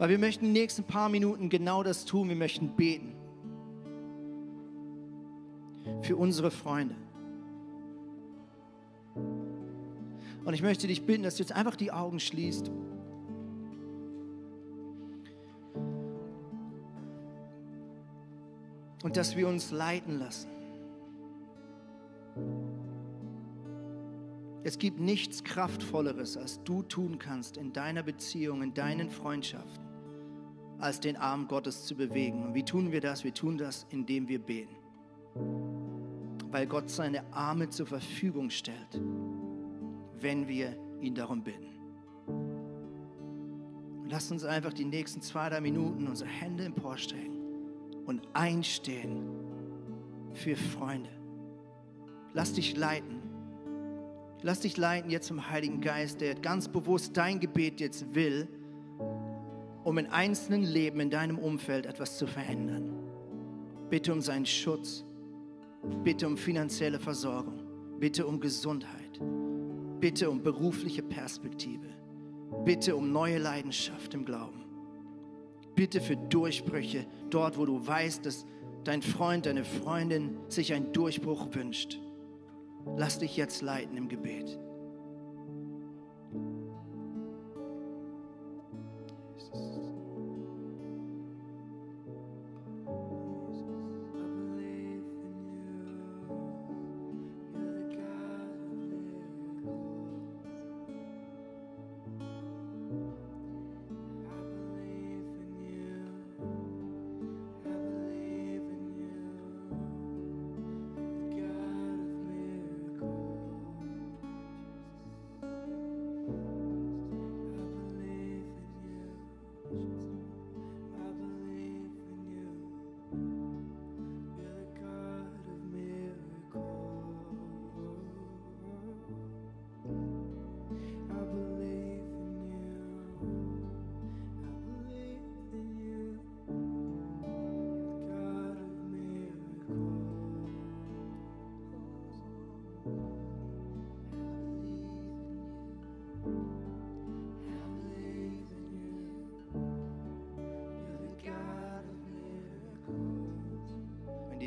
Weil 0.00 0.08
wir 0.08 0.18
möchten 0.18 0.46
in 0.46 0.54
den 0.54 0.62
nächsten 0.62 0.82
paar 0.82 1.10
Minuten 1.10 1.50
genau 1.50 1.82
das 1.82 2.06
tun. 2.06 2.30
Wir 2.30 2.36
möchten 2.36 2.70
beten. 2.70 3.12
Für 6.00 6.16
unsere 6.16 6.50
Freunde. 6.50 6.94
Und 9.14 10.54
ich 10.54 10.62
möchte 10.62 10.86
dich 10.86 11.04
bitten, 11.04 11.22
dass 11.22 11.36
du 11.36 11.42
jetzt 11.42 11.52
einfach 11.52 11.76
die 11.76 11.92
Augen 11.92 12.18
schließt. 12.18 12.70
Und 19.02 19.18
dass 19.18 19.36
wir 19.36 19.48
uns 19.48 19.70
leiten 19.70 20.18
lassen. 20.18 20.48
Es 24.64 24.78
gibt 24.78 24.98
nichts 24.98 25.44
Kraftvolleres, 25.44 26.38
als 26.38 26.62
du 26.64 26.82
tun 26.82 27.18
kannst 27.18 27.58
in 27.58 27.74
deiner 27.74 28.02
Beziehung, 28.02 28.62
in 28.62 28.72
deinen 28.72 29.10
Freundschaften 29.10 29.79
als 30.80 31.00
den 31.00 31.16
Arm 31.16 31.46
Gottes 31.48 31.84
zu 31.84 31.94
bewegen. 31.94 32.44
Und 32.44 32.54
wie 32.54 32.64
tun 32.64 32.92
wir 32.92 33.00
das? 33.00 33.24
Wir 33.24 33.34
tun 33.34 33.58
das, 33.58 33.86
indem 33.90 34.28
wir 34.28 34.38
beten. 34.38 34.76
Weil 36.50 36.66
Gott 36.66 36.90
seine 36.90 37.22
Arme 37.32 37.68
zur 37.68 37.86
Verfügung 37.86 38.50
stellt, 38.50 39.00
wenn 40.20 40.48
wir 40.48 40.76
ihn 41.00 41.14
darum 41.14 41.42
bitten. 41.42 41.68
Lass 44.08 44.30
uns 44.32 44.44
einfach 44.44 44.72
die 44.72 44.84
nächsten 44.84 45.22
zwei, 45.22 45.48
drei 45.48 45.60
Minuten 45.60 46.08
unsere 46.08 46.28
Hände 46.28 46.64
emporstrecken 46.64 47.38
und 48.06 48.26
einstehen 48.32 49.22
für 50.32 50.56
Freunde. 50.56 51.10
Lass 52.32 52.52
dich 52.52 52.76
leiten. 52.76 53.20
Lass 54.42 54.60
dich 54.60 54.76
leiten 54.76 55.10
jetzt 55.10 55.26
zum 55.26 55.50
Heiligen 55.50 55.80
Geist, 55.80 56.20
der 56.20 56.34
ganz 56.34 56.66
bewusst 56.66 57.16
dein 57.16 57.38
Gebet 57.38 57.80
jetzt 57.80 58.14
will 58.14 58.48
um 59.90 59.98
in 59.98 60.06
einzelnen 60.06 60.62
Leben 60.62 61.00
in 61.00 61.10
deinem 61.10 61.36
Umfeld 61.36 61.84
etwas 61.84 62.16
zu 62.16 62.28
verändern. 62.28 62.92
Bitte 63.90 64.12
um 64.12 64.20
seinen 64.20 64.46
Schutz, 64.46 65.04
bitte 66.04 66.28
um 66.28 66.36
finanzielle 66.36 67.00
Versorgung, 67.00 67.64
bitte 67.98 68.24
um 68.24 68.38
Gesundheit, 68.38 69.20
bitte 69.98 70.30
um 70.30 70.44
berufliche 70.44 71.02
Perspektive, 71.02 71.88
bitte 72.64 72.94
um 72.94 73.10
neue 73.10 73.38
Leidenschaft 73.38 74.14
im 74.14 74.24
Glauben, 74.24 74.64
bitte 75.74 76.00
für 76.00 76.16
Durchbrüche 76.16 77.04
dort, 77.28 77.58
wo 77.58 77.66
du 77.66 77.84
weißt, 77.84 78.24
dass 78.24 78.46
dein 78.84 79.02
Freund, 79.02 79.46
deine 79.46 79.64
Freundin 79.64 80.36
sich 80.46 80.72
einen 80.72 80.92
Durchbruch 80.92 81.48
wünscht. 81.52 82.00
Lass 82.96 83.18
dich 83.18 83.36
jetzt 83.36 83.60
leiten 83.60 83.96
im 83.96 84.08
Gebet. 84.08 84.56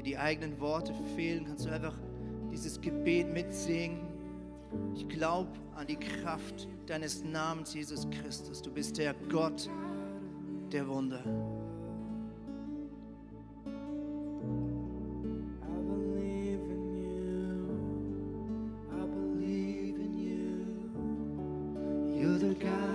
Dir 0.04 0.12
die 0.12 0.18
eigenen 0.18 0.60
Worte 0.60 0.94
fehlen, 1.16 1.46
kannst 1.46 1.66
du 1.66 1.70
einfach 1.70 1.96
dieses 2.52 2.80
Gebet 2.80 3.32
mitsingen. 3.32 4.02
Ich 4.96 5.08
glaube 5.08 5.50
an 5.76 5.88
die 5.88 5.98
Kraft 5.98 6.68
deines 6.86 7.24
Namens, 7.24 7.74
Jesus 7.74 8.08
Christus. 8.10 8.62
Du 8.62 8.72
bist 8.72 8.98
der 8.98 9.16
Gott 9.30 9.70
der 10.72 10.88
Wunder. 10.88 11.24
God 22.63 22.92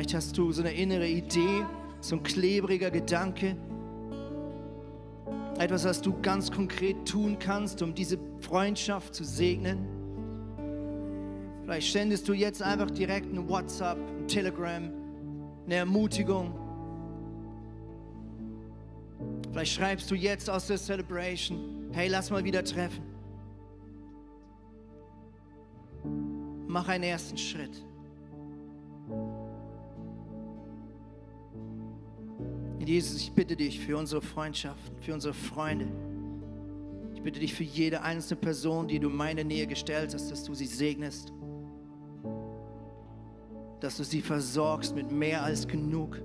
Vielleicht 0.00 0.14
hast 0.14 0.38
du 0.38 0.50
so 0.50 0.62
eine 0.62 0.72
innere 0.72 1.06
Idee, 1.06 1.62
so 2.00 2.16
ein 2.16 2.22
klebriger 2.22 2.90
Gedanke. 2.90 3.54
Etwas, 5.58 5.84
was 5.84 6.00
du 6.00 6.18
ganz 6.22 6.50
konkret 6.50 7.06
tun 7.06 7.38
kannst, 7.38 7.82
um 7.82 7.94
diese 7.94 8.18
Freundschaft 8.40 9.14
zu 9.14 9.24
segnen. 9.24 9.86
Vielleicht 11.64 11.92
sendest 11.92 12.26
du 12.26 12.32
jetzt 12.32 12.62
einfach 12.62 12.90
direkt 12.90 13.30
ein 13.30 13.46
WhatsApp, 13.46 13.98
ein 13.98 14.26
Telegram, 14.26 14.90
eine 15.66 15.74
Ermutigung. 15.74 16.54
Vielleicht 19.52 19.74
schreibst 19.74 20.10
du 20.10 20.14
jetzt 20.14 20.48
aus 20.48 20.66
der 20.66 20.78
Celebration, 20.78 21.90
hey, 21.92 22.08
lass 22.08 22.30
mal 22.30 22.42
wieder 22.42 22.64
treffen. 22.64 23.02
Mach 26.68 26.88
einen 26.88 27.04
ersten 27.04 27.36
Schritt. 27.36 27.84
Jesus, 32.88 33.20
ich 33.20 33.32
bitte 33.32 33.56
dich 33.56 33.78
für 33.78 33.96
unsere 33.96 34.22
Freundschaften, 34.22 34.96
für 35.02 35.12
unsere 35.12 35.34
Freunde. 35.34 35.86
Ich 37.14 37.22
bitte 37.22 37.38
dich 37.38 37.54
für 37.54 37.64
jede 37.64 38.02
einzelne 38.02 38.40
Person, 38.40 38.88
die 38.88 38.98
du 38.98 39.10
in 39.10 39.16
meine 39.16 39.44
Nähe 39.44 39.66
gestellt 39.66 40.14
hast, 40.14 40.30
dass 40.30 40.44
du 40.44 40.54
sie 40.54 40.66
segnest. 40.66 41.32
Dass 43.80 43.98
du 43.98 44.04
sie 44.04 44.22
versorgst 44.22 44.94
mit 44.94 45.12
mehr 45.12 45.42
als 45.42 45.68
genug. 45.68 46.22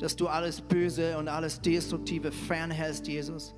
Dass 0.00 0.16
du 0.16 0.26
alles 0.26 0.60
Böse 0.60 1.16
und 1.16 1.28
alles 1.28 1.60
Destruktive 1.60 2.32
fernhältst, 2.32 3.06
Jesus. 3.06 3.54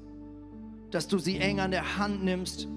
Dass 0.90 1.08
du 1.08 1.18
sie 1.18 1.38
eng 1.38 1.60
an 1.60 1.70
der 1.70 1.96
Hand 1.96 2.22
nimmst. 2.22 2.68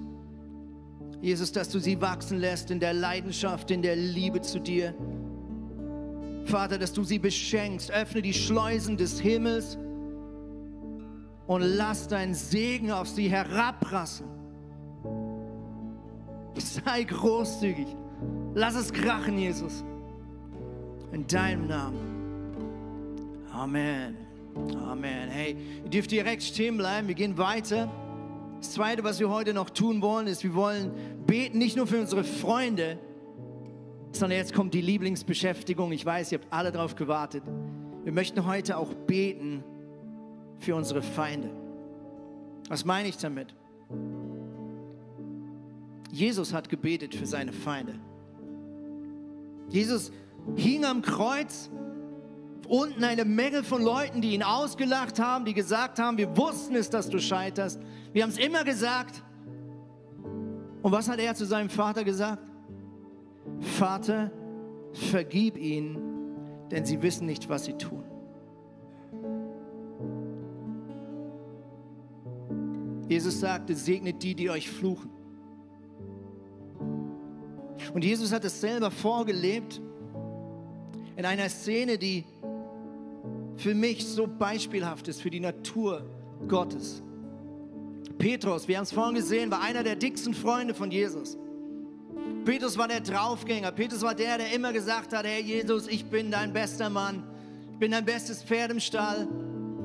Jesus, 1.20 1.52
dass 1.52 1.68
du 1.68 1.78
sie 1.78 2.00
wachsen 2.00 2.38
lässt 2.38 2.70
in 2.70 2.80
der 2.80 2.94
Leidenschaft, 2.94 3.70
in 3.70 3.82
der 3.82 3.96
Liebe 3.96 4.40
zu 4.40 4.58
dir. 4.58 4.94
Vater, 6.46 6.78
dass 6.78 6.92
du 6.92 7.04
sie 7.04 7.18
beschenkst. 7.18 7.90
Öffne 7.90 8.22
die 8.22 8.34
Schleusen 8.34 8.96
des 8.96 9.20
Himmels 9.20 9.76
und 11.46 11.62
lass 11.62 12.08
deinen 12.08 12.34
Segen 12.34 12.90
auf 12.90 13.08
sie 13.08 13.28
herabrasseln. 13.28 14.30
Sei 16.56 17.04
großzügig. 17.04 17.86
Lass 18.54 18.74
es 18.74 18.92
krachen, 18.92 19.38
Jesus. 19.38 19.84
In 21.12 21.26
deinem 21.26 21.66
Namen. 21.66 21.98
Amen. 23.52 24.16
Amen. 24.82 25.28
Hey, 25.28 25.56
ihr 25.84 25.90
dürft 25.90 26.10
direkt 26.10 26.42
stehen 26.42 26.76
bleiben. 26.78 27.08
Wir 27.08 27.14
gehen 27.14 27.36
weiter. 27.36 27.90
Das 28.58 28.72
Zweite, 28.72 29.04
was 29.04 29.20
wir 29.20 29.28
heute 29.28 29.52
noch 29.52 29.70
tun 29.70 30.00
wollen, 30.00 30.26
ist, 30.26 30.42
wir 30.42 30.54
wollen 30.54 30.90
beten 31.26 31.58
nicht 31.58 31.76
nur 31.76 31.86
für 31.86 32.00
unsere 32.00 32.24
Freunde, 32.24 32.98
sondern 34.18 34.38
jetzt 34.38 34.54
kommt 34.54 34.74
die 34.74 34.80
Lieblingsbeschäftigung. 34.80 35.92
Ich 35.92 36.04
weiß, 36.04 36.32
ihr 36.32 36.38
habt 36.38 36.52
alle 36.52 36.72
darauf 36.72 36.96
gewartet. 36.96 37.42
Wir 38.04 38.12
möchten 38.12 38.46
heute 38.46 38.76
auch 38.76 38.92
beten 38.94 39.64
für 40.58 40.74
unsere 40.74 41.02
Feinde. 41.02 41.50
Was 42.68 42.84
meine 42.84 43.08
ich 43.08 43.16
damit? 43.16 43.54
Jesus 46.10 46.52
hat 46.52 46.68
gebetet 46.68 47.14
für 47.14 47.26
seine 47.26 47.52
Feinde. 47.52 47.94
Jesus 49.68 50.12
hing 50.56 50.84
am 50.84 51.02
Kreuz, 51.02 51.70
unten 52.68 53.04
eine 53.04 53.24
Menge 53.24 53.62
von 53.64 53.82
Leuten, 53.82 54.20
die 54.20 54.34
ihn 54.34 54.42
ausgelacht 54.42 55.18
haben, 55.18 55.44
die 55.44 55.54
gesagt 55.54 55.98
haben, 55.98 56.16
wir 56.18 56.36
wussten 56.36 56.74
es, 56.74 56.90
dass 56.90 57.08
du 57.08 57.18
scheiterst. 57.18 57.80
Wir 58.12 58.22
haben 58.22 58.30
es 58.30 58.38
immer 58.38 58.64
gesagt. 58.64 59.22
Und 60.82 60.92
was 60.92 61.08
hat 61.08 61.18
er 61.18 61.34
zu 61.34 61.44
seinem 61.44 61.70
Vater 61.70 62.04
gesagt? 62.04 62.42
Vater, 63.60 64.30
vergib 64.92 65.56
ihnen, 65.56 65.98
denn 66.70 66.84
sie 66.84 67.02
wissen 67.02 67.26
nicht, 67.26 67.48
was 67.48 67.64
sie 67.64 67.74
tun. 67.74 68.02
Jesus 73.08 73.40
sagte, 73.40 73.74
segnet 73.74 74.22
die, 74.22 74.34
die 74.34 74.50
euch 74.50 74.68
fluchen. 74.68 75.10
Und 77.94 78.04
Jesus 78.04 78.32
hat 78.32 78.44
es 78.44 78.60
selber 78.60 78.90
vorgelebt 78.90 79.80
in 81.16 81.24
einer 81.24 81.48
Szene, 81.48 81.98
die 81.98 82.24
für 83.56 83.74
mich 83.74 84.06
so 84.06 84.26
beispielhaft 84.26 85.08
ist 85.08 85.22
für 85.22 85.30
die 85.30 85.40
Natur 85.40 86.04
Gottes. 86.48 87.02
Petrus, 88.18 88.68
wir 88.68 88.76
haben 88.76 88.84
es 88.84 88.92
vorhin 88.92 89.14
gesehen, 89.14 89.50
war 89.50 89.62
einer 89.62 89.82
der 89.82 89.96
dicksten 89.96 90.34
Freunde 90.34 90.74
von 90.74 90.90
Jesus. 90.90 91.38
Petrus 92.46 92.78
war 92.78 92.86
der 92.86 93.00
Draufgänger. 93.00 93.72
Petrus 93.72 94.02
war 94.02 94.14
der, 94.14 94.38
der 94.38 94.52
immer 94.54 94.72
gesagt 94.72 95.12
hat, 95.12 95.26
hey 95.26 95.42
Jesus, 95.42 95.88
ich 95.88 96.04
bin 96.04 96.30
dein 96.30 96.52
bester 96.52 96.88
Mann. 96.88 97.24
Ich 97.72 97.78
bin 97.78 97.90
dein 97.90 98.04
bestes 98.04 98.44
Pferd 98.44 98.70
im 98.70 98.78
Stall. 98.78 99.26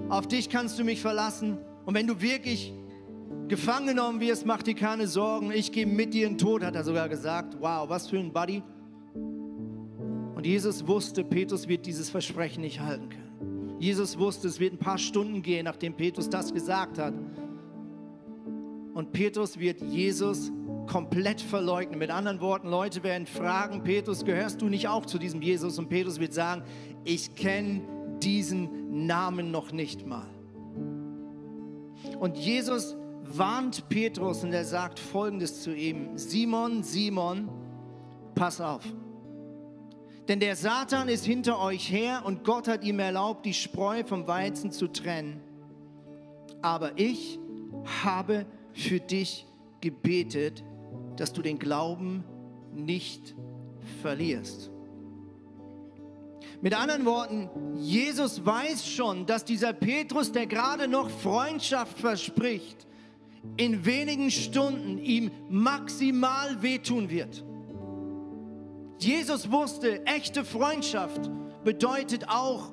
Auf 0.10 0.28
dich 0.28 0.48
kannst 0.48 0.78
du 0.78 0.84
mich 0.84 1.02
verlassen. 1.02 1.58
Und 1.86 1.96
wenn 1.96 2.06
du 2.06 2.22
wirklich 2.22 2.72
gefangen 3.48 3.88
genommen 3.88 4.20
wirst, 4.20 4.46
mach 4.46 4.62
dir 4.62 4.76
keine 4.76 5.08
Sorgen. 5.08 5.52
Ich 5.52 5.72
gehe 5.72 5.88
mit 5.88 6.14
dir 6.14 6.28
in 6.28 6.34
den 6.34 6.38
Tod, 6.38 6.64
hat 6.64 6.76
er 6.76 6.84
sogar 6.84 7.10
gesagt. 7.10 7.58
Wow, 7.60 7.90
was 7.90 8.08
für 8.08 8.20
ein 8.20 8.32
Buddy. 8.32 8.62
Und 10.36 10.46
Jesus 10.46 10.86
wusste, 10.86 11.24
Petrus 11.24 11.68
wird 11.68 11.88
dieses 11.88 12.12
Versprechen 12.12 12.62
nicht 12.62 12.80
halten 12.80 13.10
können. 13.10 13.76
Jesus 13.80 14.20
wusste, 14.20 14.48
es 14.48 14.60
wird 14.60 14.74
ein 14.74 14.78
paar 14.80 15.00
Stunden 15.00 15.42
gehen, 15.42 15.66
nachdem 15.66 15.96
Petrus 15.96 16.30
das 16.30 16.54
gesagt 16.54 17.00
hat. 17.00 17.16
Und 18.94 19.12
Petrus 19.14 19.58
wird 19.58 19.82
Jesus 19.82 20.52
komplett 20.92 21.40
verleugnen. 21.40 22.00
Mit 22.00 22.12
anderen 22.12 22.42
Worten, 22.42 22.68
Leute 22.68 23.02
werden 23.02 23.26
fragen, 23.26 23.82
Petrus, 23.82 24.26
gehörst 24.26 24.62
du 24.62 24.66
nicht 24.68 24.90
auch 24.90 25.06
zu 25.06 25.18
diesem 25.18 25.42
Jesus? 25.42 25.80
Und 25.80 25.88
Petrus 25.88 26.20
wird 26.20 26.34
sagen, 26.34 26.64
ich 27.06 27.34
kenne 27.36 27.82
diesen 28.22 29.06
Namen 29.06 29.52
noch 29.52 29.72
nicht 29.72 30.06
mal. 30.06 30.28
Und 32.20 32.38
Jesus 32.38 32.98
warnt 33.24 33.88
Petrus 33.88 34.44
und 34.44 34.52
er 34.52 34.66
sagt 34.66 35.00
folgendes 35.00 35.62
zu 35.62 35.74
ihm, 35.74 36.18
Simon, 36.18 36.84
Simon, 36.84 37.48
pass 38.36 38.60
auf. 38.60 38.84
Denn 40.28 40.42
der 40.42 40.58
Satan 40.58 41.08
ist 41.08 41.26
hinter 41.26 41.62
euch 41.62 41.90
her 41.90 42.24
und 42.26 42.44
Gott 42.44 42.68
hat 42.68 42.84
ihm 42.84 43.00
erlaubt, 43.00 43.46
die 43.46 43.54
Spreu 43.54 44.04
vom 44.04 44.28
Weizen 44.28 44.72
zu 44.72 44.88
trennen. 44.90 45.40
Aber 46.62 46.92
ich 46.98 47.40
habe 48.04 48.46
für 48.74 49.00
dich 49.00 49.48
gebetet, 49.80 50.64
dass 51.18 51.34
du 51.34 51.42
den 51.42 51.60
Glauben 51.60 52.24
nicht 52.74 53.36
verlierst. 54.02 54.72
Mit 56.62 56.80
anderen 56.80 57.06
Worten, 57.06 57.50
Jesus 57.76 58.46
weiß 58.46 58.88
schon, 58.88 59.26
dass 59.26 59.44
dieser 59.44 59.74
Petrus, 59.74 60.32
der 60.32 60.46
gerade 60.46 60.88
noch 60.88 61.10
Freundschaft 61.10 62.00
verspricht, 62.00 62.86
in 63.58 63.86
wenigen 63.86 64.30
Stunden 64.30 65.00
ihm 65.00 65.32
maximal 65.50 66.62
wehtun 66.62 67.10
wird. 67.10 67.44
Jesus 69.00 69.52
wusste, 69.52 70.06
echte 70.06 70.46
Freundschaft 70.46 71.32
bedeutet 71.64 72.30
auch 72.30 72.72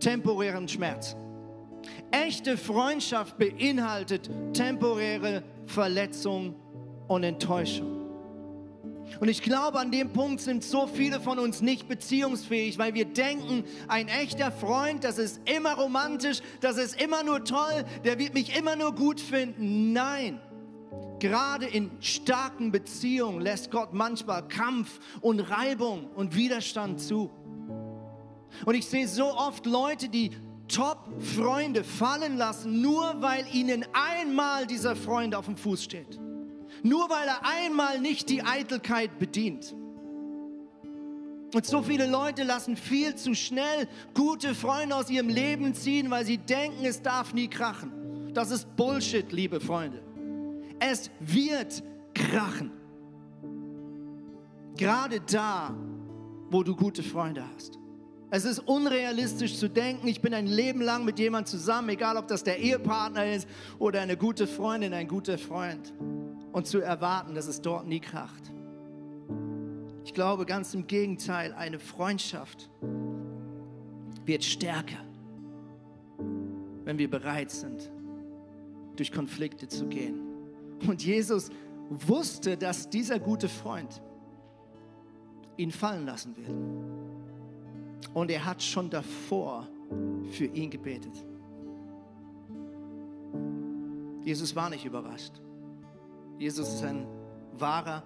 temporären 0.00 0.66
Schmerz. 0.66 1.14
Echte 2.10 2.56
Freundschaft 2.56 3.38
beinhaltet 3.38 4.28
temporäre 4.52 5.44
Verletzung 5.66 6.56
und 7.10 7.24
Enttäuschung. 7.24 8.06
Und 9.18 9.28
ich 9.28 9.42
glaube, 9.42 9.80
an 9.80 9.90
dem 9.90 10.12
Punkt 10.12 10.40
sind 10.40 10.62
so 10.62 10.86
viele 10.86 11.20
von 11.20 11.40
uns 11.40 11.60
nicht 11.60 11.88
beziehungsfähig, 11.88 12.78
weil 12.78 12.94
wir 12.94 13.04
denken, 13.04 13.64
ein 13.88 14.06
echter 14.06 14.52
Freund, 14.52 15.02
das 15.02 15.18
ist 15.18 15.40
immer 15.44 15.74
romantisch, 15.74 16.40
das 16.60 16.76
ist 16.76 17.02
immer 17.02 17.24
nur 17.24 17.44
toll, 17.44 17.84
der 18.04 18.20
wird 18.20 18.34
mich 18.34 18.56
immer 18.56 18.76
nur 18.76 18.94
gut 18.94 19.20
finden. 19.20 19.92
Nein, 19.92 20.40
gerade 21.18 21.66
in 21.66 21.90
starken 21.98 22.70
Beziehungen 22.70 23.40
lässt 23.40 23.72
Gott 23.72 23.92
manchmal 23.92 24.46
Kampf 24.46 25.00
und 25.20 25.40
Reibung 25.40 26.06
und 26.14 26.36
Widerstand 26.36 27.00
zu. 27.00 27.28
Und 28.64 28.74
ich 28.76 28.86
sehe 28.86 29.08
so 29.08 29.34
oft 29.34 29.66
Leute, 29.66 30.08
die 30.08 30.30
Top-Freunde 30.68 31.82
fallen 31.82 32.36
lassen, 32.36 32.80
nur 32.80 33.20
weil 33.20 33.44
ihnen 33.52 33.84
einmal 33.92 34.68
dieser 34.68 34.94
Freund 34.94 35.34
auf 35.34 35.46
dem 35.46 35.56
Fuß 35.56 35.82
steht. 35.82 36.20
Nur 36.82 37.08
weil 37.10 37.28
er 37.28 37.40
einmal 37.44 38.00
nicht 38.00 38.28
die 38.28 38.42
Eitelkeit 38.42 39.18
bedient. 39.18 39.74
Und 41.52 41.66
so 41.66 41.82
viele 41.82 42.06
Leute 42.06 42.44
lassen 42.44 42.76
viel 42.76 43.16
zu 43.16 43.34
schnell 43.34 43.88
gute 44.14 44.54
Freunde 44.54 44.94
aus 44.94 45.10
ihrem 45.10 45.28
Leben 45.28 45.74
ziehen, 45.74 46.10
weil 46.10 46.24
sie 46.24 46.38
denken, 46.38 46.84
es 46.84 47.02
darf 47.02 47.34
nie 47.34 47.48
krachen. 47.48 48.32
Das 48.32 48.50
ist 48.50 48.76
Bullshit, 48.76 49.32
liebe 49.32 49.60
Freunde. 49.60 50.00
Es 50.78 51.10
wird 51.18 51.82
krachen. 52.14 52.70
Gerade 54.76 55.20
da, 55.20 55.74
wo 56.50 56.62
du 56.62 56.76
gute 56.76 57.02
Freunde 57.02 57.44
hast. 57.54 57.78
Es 58.30 58.44
ist 58.44 58.60
unrealistisch 58.60 59.58
zu 59.58 59.68
denken, 59.68 60.06
ich 60.06 60.20
bin 60.20 60.32
ein 60.32 60.46
Leben 60.46 60.80
lang 60.80 61.04
mit 61.04 61.18
jemandem 61.18 61.50
zusammen, 61.50 61.88
egal 61.88 62.16
ob 62.16 62.28
das 62.28 62.44
der 62.44 62.60
Ehepartner 62.60 63.26
ist 63.32 63.48
oder 63.80 64.00
eine 64.00 64.16
gute 64.16 64.46
Freundin, 64.46 64.94
ein 64.94 65.08
guter 65.08 65.36
Freund. 65.36 65.92
Und 66.52 66.66
zu 66.66 66.80
erwarten, 66.80 67.34
dass 67.34 67.46
es 67.46 67.60
dort 67.60 67.86
nie 67.86 68.00
kracht. 68.00 68.52
Ich 70.04 70.14
glaube 70.14 70.46
ganz 70.46 70.74
im 70.74 70.86
Gegenteil, 70.86 71.52
eine 71.52 71.78
Freundschaft 71.78 72.70
wird 74.24 74.42
stärker, 74.44 75.04
wenn 76.84 76.98
wir 76.98 77.08
bereit 77.08 77.50
sind, 77.50 77.90
durch 78.96 79.12
Konflikte 79.12 79.68
zu 79.68 79.86
gehen. 79.86 80.20
Und 80.88 81.04
Jesus 81.04 81.50
wusste, 81.90 82.56
dass 82.56 82.88
dieser 82.88 83.18
gute 83.18 83.48
Freund 83.48 84.02
ihn 85.56 85.70
fallen 85.70 86.06
lassen 86.06 86.36
will. 86.36 88.10
Und 88.14 88.30
er 88.30 88.44
hat 88.44 88.62
schon 88.62 88.90
davor 88.90 89.68
für 90.30 90.46
ihn 90.46 90.70
gebetet. 90.70 91.24
Jesus 94.24 94.54
war 94.54 94.70
nicht 94.70 94.84
überrascht. 94.84 95.32
Jesus 96.40 96.72
ist 96.72 96.82
ein 96.84 97.06
wahrer 97.58 98.02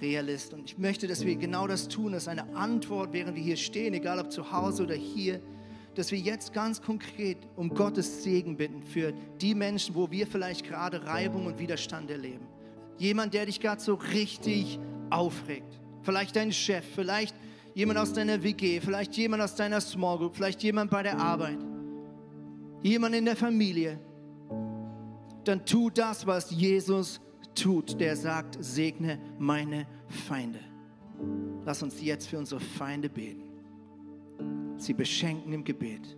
Realist. 0.00 0.54
Und 0.54 0.64
ich 0.64 0.78
möchte, 0.78 1.06
dass 1.06 1.26
wir 1.26 1.36
genau 1.36 1.66
das 1.66 1.88
tun, 1.88 2.12
dass 2.12 2.26
eine 2.26 2.56
Antwort, 2.56 3.12
während 3.12 3.36
wir 3.36 3.42
hier 3.42 3.58
stehen, 3.58 3.92
egal 3.92 4.18
ob 4.18 4.32
zu 4.32 4.50
Hause 4.50 4.84
oder 4.84 4.94
hier, 4.94 5.42
dass 5.94 6.10
wir 6.10 6.18
jetzt 6.18 6.54
ganz 6.54 6.80
konkret 6.80 7.36
um 7.56 7.68
Gottes 7.68 8.22
Segen 8.22 8.56
bitten 8.56 8.82
für 8.82 9.12
die 9.42 9.54
Menschen, 9.54 9.94
wo 9.94 10.10
wir 10.10 10.26
vielleicht 10.26 10.64
gerade 10.64 11.04
Reibung 11.04 11.44
und 11.44 11.58
Widerstand 11.58 12.10
erleben. 12.10 12.46
Jemand, 12.96 13.34
der 13.34 13.44
dich 13.44 13.60
gerade 13.60 13.82
so 13.82 13.92
richtig 13.94 14.78
aufregt. 15.10 15.78
Vielleicht 16.00 16.36
dein 16.36 16.52
Chef, 16.52 16.86
vielleicht 16.94 17.36
jemand 17.74 17.98
aus 17.98 18.14
deiner 18.14 18.42
WG, 18.42 18.80
vielleicht 18.80 19.14
jemand 19.18 19.42
aus 19.42 19.54
deiner 19.54 19.82
Small 19.82 20.16
Group, 20.16 20.34
vielleicht 20.34 20.62
jemand 20.62 20.90
bei 20.90 21.02
der 21.02 21.18
Arbeit, 21.18 21.58
jemand 22.82 23.14
in 23.14 23.26
der 23.26 23.36
Familie. 23.36 24.00
Dann 25.44 25.66
tu 25.66 25.90
das, 25.90 26.26
was 26.26 26.50
Jesus 26.50 27.20
tut, 27.54 28.00
der 28.00 28.16
sagt, 28.16 28.56
segne 28.60 29.18
meine 29.38 29.86
Feinde. 30.08 30.60
Lass 31.64 31.82
uns 31.82 32.00
jetzt 32.00 32.28
für 32.28 32.38
unsere 32.38 32.60
Feinde 32.60 33.08
beten. 33.08 33.50
Sie 34.76 34.94
beschenken 34.94 35.52
im 35.52 35.64
Gebet. 35.64 36.16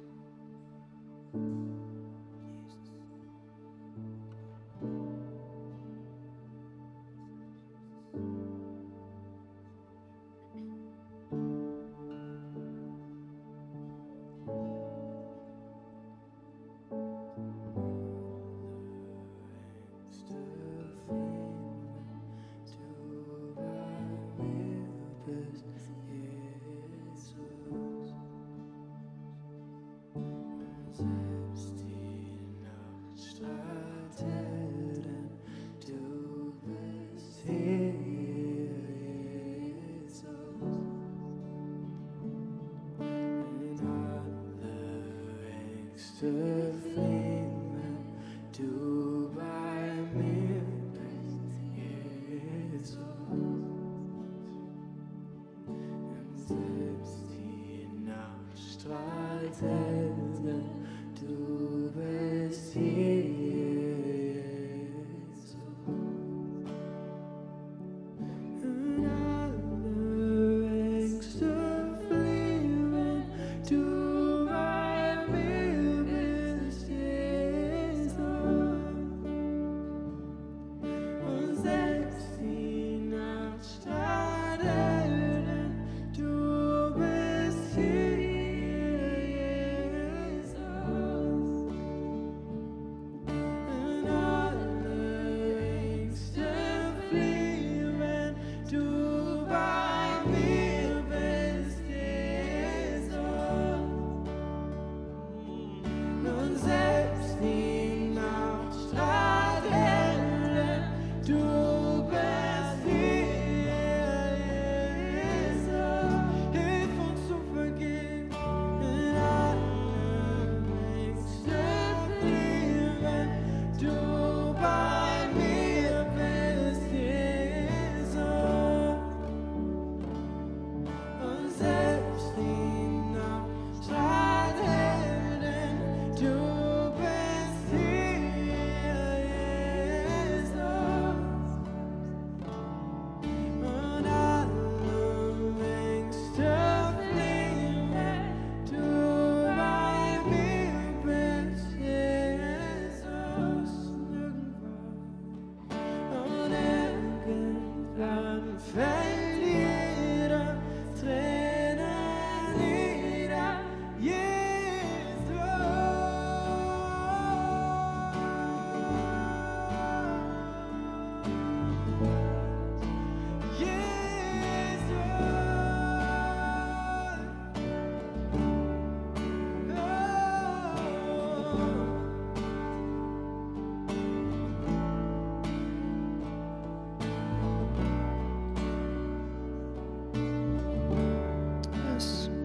time. 59.60 60.11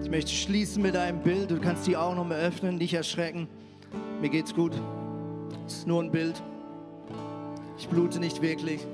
Ich 0.08 0.12
möchte 0.12 0.32
schließen 0.32 0.80
mit 0.80 0.96
einem 0.96 1.18
Bild. 1.18 1.50
Du 1.50 1.60
kannst 1.60 1.86
die 1.86 1.94
Augen 1.94 2.16
nochmal 2.16 2.38
öffnen, 2.38 2.76
nicht 2.76 2.94
erschrecken. 2.94 3.46
Mir 4.22 4.30
geht's 4.30 4.54
gut. 4.54 4.72
Es 5.66 5.80
ist 5.80 5.86
nur 5.86 6.02
ein 6.02 6.10
Bild. 6.10 6.42
Ich 7.76 7.88
blute 7.88 8.18
nicht 8.18 8.40
wirklich. 8.40 8.86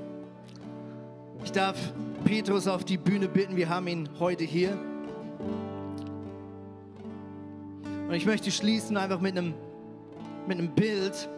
Ich 1.45 1.53
darf 1.53 1.77
Petrus 2.25 2.67
auf 2.67 2.83
die 2.83 2.97
Bühne 2.97 3.29
bitten. 3.29 3.55
Wir 3.55 3.69
haben 3.69 3.87
ihn 3.87 4.09
heute 4.19 4.43
hier. 4.43 4.77
Und 8.09 8.13
ich 8.13 8.25
möchte 8.25 8.51
schließen 8.51 8.97
einfach 8.97 9.21
mit 9.21 9.37
einem, 9.37 9.53
mit 10.45 10.59
einem 10.59 10.75
Bild, 10.75 11.29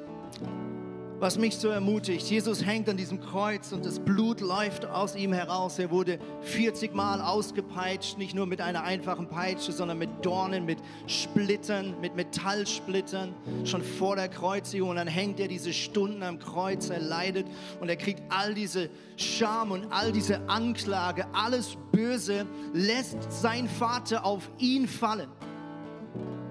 was 1.19 1.37
mich 1.37 1.57
so 1.57 1.69
ermutigt. 1.69 2.29
Jesus 2.29 2.63
hängt 2.63 2.87
an 2.89 2.97
diesem 2.97 3.19
Kreuz 3.19 3.71
und 3.71 3.85
das 3.85 3.99
Blut 3.99 4.39
läuft 4.39 4.85
aus 4.85 5.15
ihm 5.15 5.33
heraus. 5.33 5.79
Er 5.79 5.89
wurde 5.89 6.19
40 6.41 6.93
Mal 6.93 7.21
ausgepeitscht, 7.21 8.17
nicht 8.17 8.35
nur 8.35 8.45
mit 8.45 8.61
einer 8.61 8.83
einfachen 8.83 9.27
Peitsche, 9.27 9.71
sondern 9.71 9.97
mit 9.97 10.09
Dornen, 10.21 10.65
mit 10.65 10.77
Splittern, 11.07 11.99
mit 12.01 12.15
Metallsplittern, 12.15 13.33
schon 13.63 13.81
vor 13.81 14.15
der 14.15 14.29
Kreuzigung. 14.29 14.89
Und 14.89 14.97
dann 14.97 15.07
hängt 15.07 15.39
er 15.39 15.47
diese 15.47 15.73
Stunden 15.73 16.21
am 16.21 16.37
Kreuz, 16.37 16.89
er 16.89 16.99
leidet 16.99 17.47
und 17.79 17.89
er 17.89 17.95
kriegt 17.95 18.21
all 18.29 18.53
diese 18.53 18.89
Scham 19.15 19.71
und 19.71 19.91
all 19.91 20.11
diese 20.11 20.47
Anklage, 20.47 21.25
alles 21.33 21.77
Böse, 21.91 22.45
lässt 22.73 23.17
sein 23.31 23.67
Vater 23.67 24.23
auf 24.23 24.49
ihn 24.59 24.87
fallen. 24.87 25.29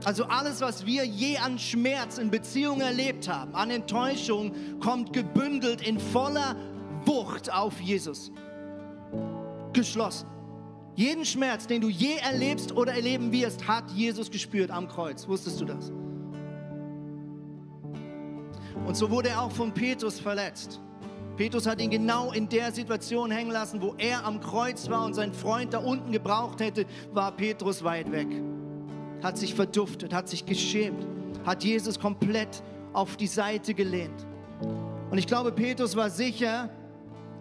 Also 0.04 0.24
alles, 0.24 0.60
was 0.60 0.84
wir 0.86 1.04
je 1.04 1.38
an 1.38 1.58
Schmerz 1.58 2.18
in 2.18 2.30
Beziehungen 2.30 2.82
erlebt 2.82 3.28
haben, 3.28 3.54
an 3.54 3.70
Enttäuschung, 3.70 4.52
kommt 4.80 5.12
gebündelt 5.12 5.86
in 5.86 5.98
voller 5.98 6.56
Wucht 7.04 7.52
auf 7.52 7.80
Jesus. 7.80 8.30
Geschlossen. 9.72 10.28
Jeden 10.94 11.24
Schmerz, 11.24 11.66
den 11.66 11.80
du 11.80 11.88
je 11.88 12.16
erlebst 12.16 12.72
oder 12.72 12.94
erleben 12.94 13.32
wirst, 13.32 13.66
hat 13.68 13.90
Jesus 13.90 14.30
gespürt 14.30 14.70
am 14.70 14.88
Kreuz. 14.88 15.28
Wusstest 15.28 15.60
du 15.60 15.64
das? 15.66 15.92
Und 18.86 18.96
so 18.96 19.10
wurde 19.10 19.30
er 19.30 19.42
auch 19.42 19.52
von 19.52 19.72
Petrus 19.72 20.20
verletzt. 20.20 20.80
Petrus 21.36 21.66
hat 21.66 21.82
ihn 21.82 21.90
genau 21.90 22.32
in 22.32 22.48
der 22.48 22.72
Situation 22.72 23.30
hängen 23.30 23.50
lassen, 23.50 23.82
wo 23.82 23.94
er 23.98 24.24
am 24.24 24.40
Kreuz 24.40 24.88
war 24.88 25.04
und 25.04 25.14
sein 25.14 25.34
Freund 25.34 25.74
da 25.74 25.78
unten 25.78 26.12
gebraucht 26.12 26.60
hätte, 26.60 26.86
war 27.12 27.32
Petrus 27.32 27.84
weit 27.84 28.10
weg 28.10 28.28
hat 29.22 29.38
sich 29.38 29.54
verduftet, 29.54 30.12
hat 30.12 30.28
sich 30.28 30.46
geschämt, 30.46 31.06
hat 31.44 31.64
Jesus 31.64 31.98
komplett 31.98 32.62
auf 32.92 33.16
die 33.16 33.26
Seite 33.26 33.74
gelehnt. 33.74 34.26
Und 35.10 35.18
ich 35.18 35.26
glaube, 35.26 35.52
Petrus 35.52 35.96
war 35.96 36.10
sicher, 36.10 36.70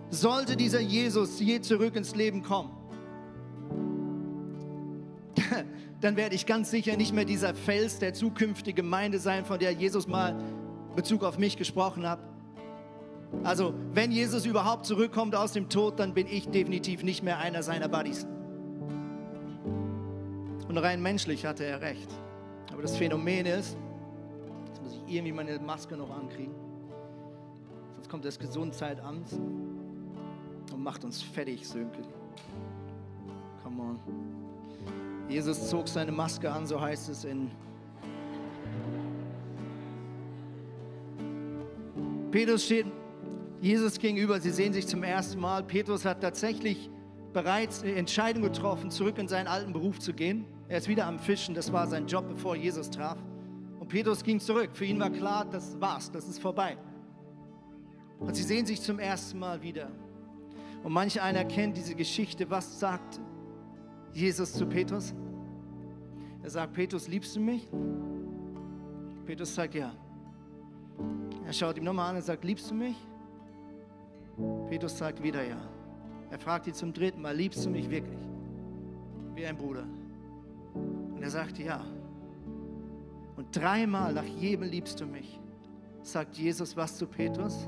sollte 0.10 0.56
dieser 0.56 0.80
Jesus 0.80 1.40
je 1.40 1.62
zurück 1.62 1.96
ins 1.96 2.16
Leben 2.16 2.44
kommen, 2.44 2.72
dann 6.02 6.16
werde 6.16 6.36
ich 6.36 6.46
ganz 6.46 6.72
sicher 6.72 6.96
nicht 6.98 7.14
mehr 7.14 7.26
dieser 7.26 7.56
Fels 7.56 8.00
der 8.00 8.14
zukünftigen 8.14 8.76
Gemeinde 8.76 9.20
sein, 9.20 9.46
von 9.46 9.60
der 9.60 9.72
Jesus 9.72 10.08
mal 10.08 10.36
Bezug 10.96 11.24
auf 11.24 11.38
mich 11.38 11.58
gesprochen 11.58 12.08
hat. 12.08 12.20
Also, 13.44 13.74
wenn 13.94 14.12
Jesus 14.12 14.46
überhaupt 14.46 14.86
zurückkommt 14.86 15.36
aus 15.36 15.52
dem 15.52 15.68
Tod, 15.70 16.00
dann 16.00 16.14
bin 16.14 16.28
ich 16.28 16.48
definitiv 16.50 17.04
nicht 17.04 17.24
mehr 17.24 17.40
einer 17.40 17.64
seiner 17.64 17.90
Buddies. 17.90 18.28
Und 20.76 20.84
rein 20.84 21.02
menschlich 21.02 21.46
hatte 21.46 21.64
er 21.64 21.80
recht. 21.80 22.10
Aber 22.74 22.82
das 22.82 22.98
Phänomen 22.98 23.46
ist, 23.46 23.78
jetzt 24.68 24.84
muss 24.84 24.94
ich 25.08 25.16
irgendwie 25.16 25.32
meine 25.32 25.58
Maske 25.58 25.96
noch 25.96 26.10
ankriegen. 26.10 26.54
Sonst 27.94 28.10
kommt 28.10 28.26
das 28.26 28.38
Gesundheitsamt 28.38 29.32
und 30.74 30.84
macht 30.84 31.06
uns 31.06 31.22
fertig, 31.22 31.66
Sönke. 31.66 32.02
Come 33.64 33.82
on. 33.82 34.00
Jesus 35.30 35.70
zog 35.70 35.88
seine 35.88 36.12
Maske 36.12 36.52
an, 36.52 36.66
so 36.66 36.82
heißt 36.82 37.08
es 37.08 37.24
in 37.24 37.50
Petrus 42.32 42.66
steht 42.66 42.88
Jesus 43.62 43.98
gegenüber, 43.98 44.42
sie 44.42 44.52
sehen 44.52 44.74
sich 44.74 44.86
zum 44.86 45.04
ersten 45.04 45.40
Mal. 45.40 45.64
Petrus 45.64 46.04
hat 46.04 46.20
tatsächlich 46.20 46.90
bereits 47.32 47.82
die 47.82 47.94
Entscheidung 47.94 48.44
getroffen, 48.44 48.92
zurück 48.92 49.18
in 49.20 49.30
seinen 49.30 49.48
alten 49.48 49.72
Beruf 49.72 50.00
zu 50.00 50.12
gehen. 50.12 50.46
Er 50.68 50.80
ist 50.80 50.88
wieder 50.88 51.06
am 51.06 51.20
Fischen, 51.20 51.54
das 51.54 51.72
war 51.72 51.88
sein 51.88 52.08
Job, 52.08 52.28
bevor 52.28 52.56
Jesus 52.56 52.90
traf. 52.90 53.18
Und 53.80 53.88
Petrus 53.88 54.24
ging 54.24 54.40
zurück. 54.40 54.72
Für 54.74 54.86
ihn 54.86 55.00
war 55.00 55.12
klar, 55.12 55.46
das 55.46 55.80
war's, 55.80 56.12
das 56.12 56.28
ist 56.28 56.40
vorbei. 56.40 56.78
Und 58.20 58.36
sie 58.36 58.44
sehen 58.44 58.66
sich 58.66 58.82
zum 58.82 58.98
ersten 58.98 59.38
Mal 59.38 59.62
wieder. 59.62 59.92
Und 60.84 60.92
manch 60.92 61.22
einer 61.22 61.46
kennt 61.46 61.78
diese 61.78 61.94
Geschichte. 61.96 62.50
Was 62.50 62.80
sagt 62.80 63.20
Jesus 64.14 64.54
zu 64.54 64.66
Petrus? 64.66 65.14
Er 66.42 66.50
sagt, 66.50 66.74
Petrus, 66.74 67.08
liebst 67.08 67.36
du 67.36 67.40
mich? 67.40 67.68
Petrus 69.26 69.54
sagt, 69.54 69.76
ja. 69.76 69.94
Er 71.46 71.54
schaut 71.54 71.78
ihm 71.78 71.84
nochmal 71.84 72.12
an 72.12 72.16
und 72.16 72.22
sagt, 72.24 72.44
liebst 72.44 72.72
du 72.72 72.76
mich? 72.76 72.96
Petrus 74.70 74.98
sagt 74.98 75.22
wieder 75.22 75.44
ja. 75.44 75.58
Er 76.32 76.40
fragt 76.40 76.68
ihn 76.68 76.74
zum 76.74 76.92
dritten 76.94 77.22
Mal, 77.22 77.36
liebst 77.36 77.66
du 77.66 77.70
mich 77.70 77.90
wirklich? 77.90 78.20
Wie 79.36 79.46
ein 79.46 79.58
Bruder. 79.58 79.86
Und 80.76 81.22
er 81.22 81.30
sagt, 81.30 81.58
ja. 81.58 81.84
Und 83.36 83.56
dreimal 83.56 84.14
nach 84.14 84.24
jedem 84.24 84.64
liebst 84.64 85.00
du 85.02 85.06
mich, 85.06 85.40
sagt 86.04 86.38
Jesus 86.38 86.78
was 86.78 86.98
zu 86.98 87.08
Petrus? 87.08 87.68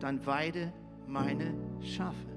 Dann 0.00 0.24
weide 0.26 0.72
meine 1.06 1.54
Schafe. 1.80 2.28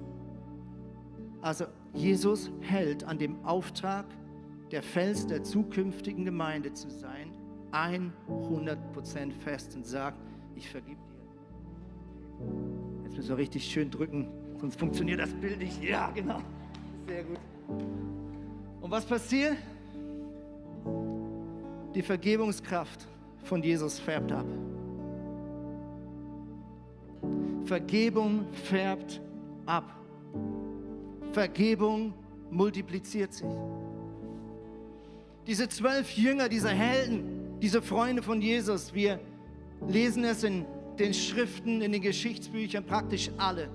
Also 1.42 1.66
Jesus 1.94 2.52
hält 2.62 3.04
an 3.04 3.18
dem 3.18 3.44
Auftrag, 3.44 4.06
der 4.72 4.82
Fels 4.82 5.28
der 5.28 5.44
zukünftigen 5.44 6.24
Gemeinde 6.24 6.74
zu 6.74 6.90
sein, 6.90 7.32
100% 7.72 9.32
fest 9.32 9.76
und 9.76 9.86
sagt, 9.86 10.18
ich 10.56 10.70
vergib 10.70 10.98
dir. 10.98 11.12
Jetzt 13.04 13.18
müssen 13.18 13.30
wir 13.30 13.38
richtig 13.38 13.66
schön 13.66 13.90
drücken, 13.90 14.30
sonst 14.60 14.80
funktioniert 14.80 15.20
das 15.20 15.34
Bild 15.34 15.60
nicht. 15.60 15.84
Ja, 15.84 16.10
genau. 16.12 16.40
Sehr 17.08 17.24
gut. 17.24 17.40
Und 18.82 18.90
was 18.90 19.06
passiert? 19.06 19.58
Die 21.94 22.02
Vergebungskraft 22.02 23.08
von 23.44 23.62
Jesus 23.62 24.00
färbt 24.00 24.32
ab. 24.32 24.46
Vergebung 27.66 28.46
färbt 28.52 29.22
ab. 29.66 29.96
Vergebung 31.32 32.14
multipliziert 32.50 33.34
sich. 33.34 33.48
Diese 35.48 35.70
zwölf 35.70 36.12
Jünger, 36.18 36.50
diese 36.50 36.70
Helden, 36.70 37.60
diese 37.62 37.82
Freunde 37.82 38.22
von 38.22 38.42
Jesus, 38.42 38.94
wir 38.94 39.20
lesen 39.88 40.24
es 40.24 40.44
in 40.44 40.66
den 40.98 41.14
Schriften, 41.14 41.82
in 41.82 41.92
den 41.92 42.02
Geschichtsbüchern, 42.02 42.84
praktisch 42.84 43.32
alle 43.38 43.70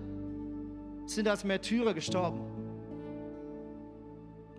sind 1.07 1.29
als 1.29 1.45
Märtyrer 1.45 1.95
gestorben 1.95 2.56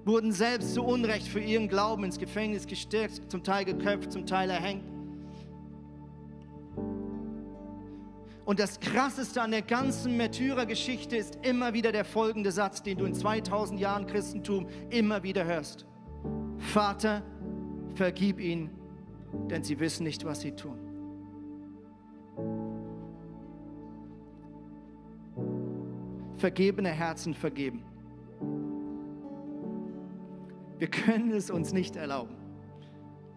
wurden 0.08 0.32
selbst 0.32 0.74
zu 0.74 0.84
Unrecht 0.84 1.28
für 1.28 1.42
ihren 1.42 1.68
Glauben 1.68 2.06
ins 2.06 2.18
Gefängnis 2.18 2.66
gesteckt, 2.66 3.30
zum 3.30 3.44
Teil 3.44 3.66
geköpft, 3.66 4.12
zum 4.12 4.26
Teil 4.26 4.50
erhängt. 4.50 4.84
Und 8.46 8.62
das 8.62 8.80
Krasseste 8.80 9.42
an 9.42 9.52
der 9.52 9.62
ganzen 9.62 10.16
Märtyrergeschichte 10.16 11.18
ist 11.18 11.38
immer 11.42 11.74
wieder 11.74 11.92
der 11.92 12.06
folgende 12.06 12.54
Satz, 12.54 12.82
den 12.82 12.98
du 12.98 13.04
in 13.04 13.14
2000 13.14 13.78
Jahren 13.78 14.08
Christentum 14.08 14.68
immer 14.90 15.22
wieder 15.22 15.44
hörst. 15.44 15.86
Vater, 16.58 17.24
vergib 17.96 18.40
ihnen, 18.40 18.70
denn 19.52 19.66
sie 19.66 19.78
wissen 19.82 20.06
nicht, 20.06 20.24
was 20.24 20.40
sie 20.40 20.54
tun. 20.54 20.80
Vergebene 26.38 26.90
Herzen 26.90 27.34
vergeben. 27.34 27.84
Wir 30.78 30.90
können 30.90 31.32
es 31.32 31.50
uns 31.50 31.74
nicht 31.74 31.96
erlauben, 31.96 32.36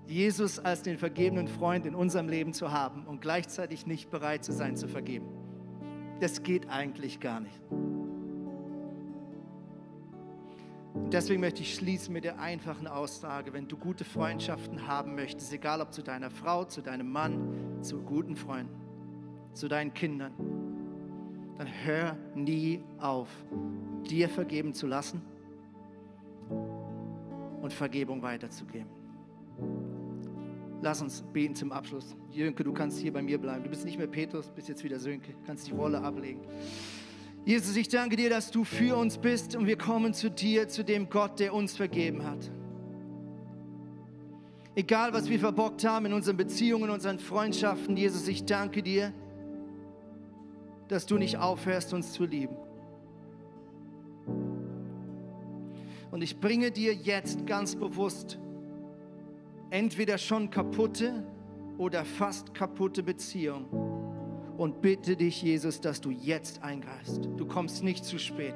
Jesus 0.07 0.59
als 0.59 0.83
den 0.83 0.99
vergebenen 0.99 1.49
Freund 1.49 1.87
in 1.87 1.95
unserem 1.95 2.29
Leben 2.29 2.53
zu 2.53 2.73
haben 2.73 3.07
und 3.07 3.21
gleichzeitig 3.21 3.87
nicht 3.87 4.11
bereit 4.11 4.45
zu 4.45 4.53
sein 4.53 4.77
zu 4.77 4.89
vergeben. 4.89 5.27
Das 6.21 6.43
geht 6.43 6.69
eigentlich 6.69 7.21
gar 7.21 7.41
nicht. 7.41 7.61
Und 10.93 11.15
deswegen 11.15 11.41
möchte 11.41 11.63
ich 11.63 11.75
schließen 11.75 12.13
mit 12.13 12.25
der 12.25 12.41
einfachen 12.41 12.87
Aussage, 12.87 13.53
wenn 13.53 13.69
du 13.69 13.77
gute 13.77 14.05
Freundschaften 14.05 14.87
haben 14.87 15.15
möchtest, 15.15 15.53
egal 15.53 15.81
ob 15.81 15.95
zu 15.95 16.03
deiner 16.03 16.31
Frau, 16.31 16.65
zu 16.65 16.83
deinem 16.83 17.11
Mann, 17.11 17.79
zu 17.81 18.03
guten 18.03 18.37
Freunden, 18.37 18.75
zu 19.55 19.69
deinen 19.69 19.95
Kindern, 19.95 20.33
dann 21.57 21.69
hör 21.85 22.17
nie 22.35 22.83
auf, 22.99 23.29
dir 24.09 24.29
vergeben 24.29 24.75
zu 24.75 24.87
lassen 24.87 25.23
und 27.61 27.73
Vergebung 27.73 28.23
weiterzugeben. 28.23 28.89
Lass 30.83 31.03
uns 31.03 31.23
beten 31.33 31.55
zum 31.55 31.73
Abschluss. 31.73 32.17
Jönke, 32.31 32.65
du 32.65 32.73
kannst 32.73 32.99
hier 32.99 33.13
bei 33.13 33.21
mir 33.21 33.39
bleiben. 33.39 33.65
Du 33.65 33.71
bist 33.71 33.85
nicht 33.85 33.99
mehr 33.99 34.07
Petrus, 34.07 34.51
bist 34.51 34.69
jetzt 34.69 34.83
wieder 34.83 34.99
Sönke. 34.99 35.35
Kannst 35.47 35.67
die 35.67 35.73
Rolle 35.73 36.01
ablegen. 36.01 36.41
Jesus, 37.45 37.77
ich 37.77 37.89
danke 37.89 38.17
dir, 38.17 38.31
dass 38.31 38.51
du 38.51 38.65
für 38.65 38.97
uns 38.97 39.19
bist 39.19 39.57
und 39.57 39.67
wir 39.67 39.77
kommen 39.77 40.15
zu 40.15 40.31
dir, 40.31 40.69
zu 40.69 40.85
dem 40.85 41.09
Gott, 41.11 41.39
der 41.39 41.55
uns 41.55 41.77
vergeben 41.77 42.25
hat. 42.25 42.51
Egal, 44.75 45.13
was 45.13 45.29
wir 45.29 45.39
verbockt 45.39 45.85
haben 45.85 46.07
in 46.07 46.13
unseren 46.13 46.37
Beziehungen, 46.37 46.85
in 46.85 46.91
unseren 46.91 47.19
Freundschaften, 47.19 47.97
Jesus, 47.97 48.29
ich 48.29 48.45
danke 48.45 48.83
dir, 48.83 49.13
dass 50.89 51.07
du 51.07 51.19
nicht 51.19 51.39
aufhörst, 51.39 51.93
uns 51.93 52.13
zu 52.13 52.25
lieben. 52.25 52.57
Und 56.11 56.23
ich 56.23 56.41
bringe 56.41 56.71
dir 56.71 56.95
jetzt 56.95 57.47
ganz 57.47 57.77
bewusst 57.77 58.39
entweder 59.71 60.19
schon 60.19 60.51
kaputte 60.51 61.25
oder 61.79 62.05
fast 62.05 62.53
kaputte 62.53 63.03
Beziehung 63.03 63.67
und 64.59 64.83
bitte 64.83 65.17
dich, 65.17 65.43
Jesus, 65.43 65.81
dass 65.81 66.01
du 66.01 66.11
jetzt 66.11 66.63
eingreifst. 66.63 67.31
Du 67.37 67.47
kommst 67.47 67.83
nicht 67.83 68.05
zu 68.05 68.19
spät. 68.19 68.55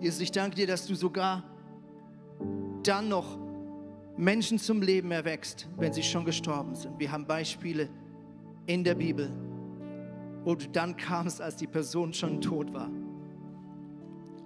Jesus, 0.00 0.20
ich 0.20 0.32
danke 0.32 0.56
dir, 0.56 0.66
dass 0.66 0.86
du 0.86 0.94
sogar 0.94 1.44
dann 2.82 3.08
noch 3.08 3.38
Menschen 4.16 4.58
zum 4.58 4.82
Leben 4.82 5.10
erwächst, 5.10 5.68
wenn 5.76 5.92
sie 5.92 6.02
schon 6.02 6.24
gestorben 6.24 6.74
sind. 6.74 6.98
Wir 6.98 7.12
haben 7.12 7.26
Beispiele 7.26 7.88
in 8.66 8.82
der 8.82 8.94
Bibel, 8.94 9.30
wo 10.44 10.54
du 10.54 10.68
dann 10.68 10.96
kamst, 10.96 11.40
als 11.40 11.56
die 11.56 11.66
Person 11.66 12.12
schon 12.12 12.40
tot 12.40 12.72
war, 12.72 12.90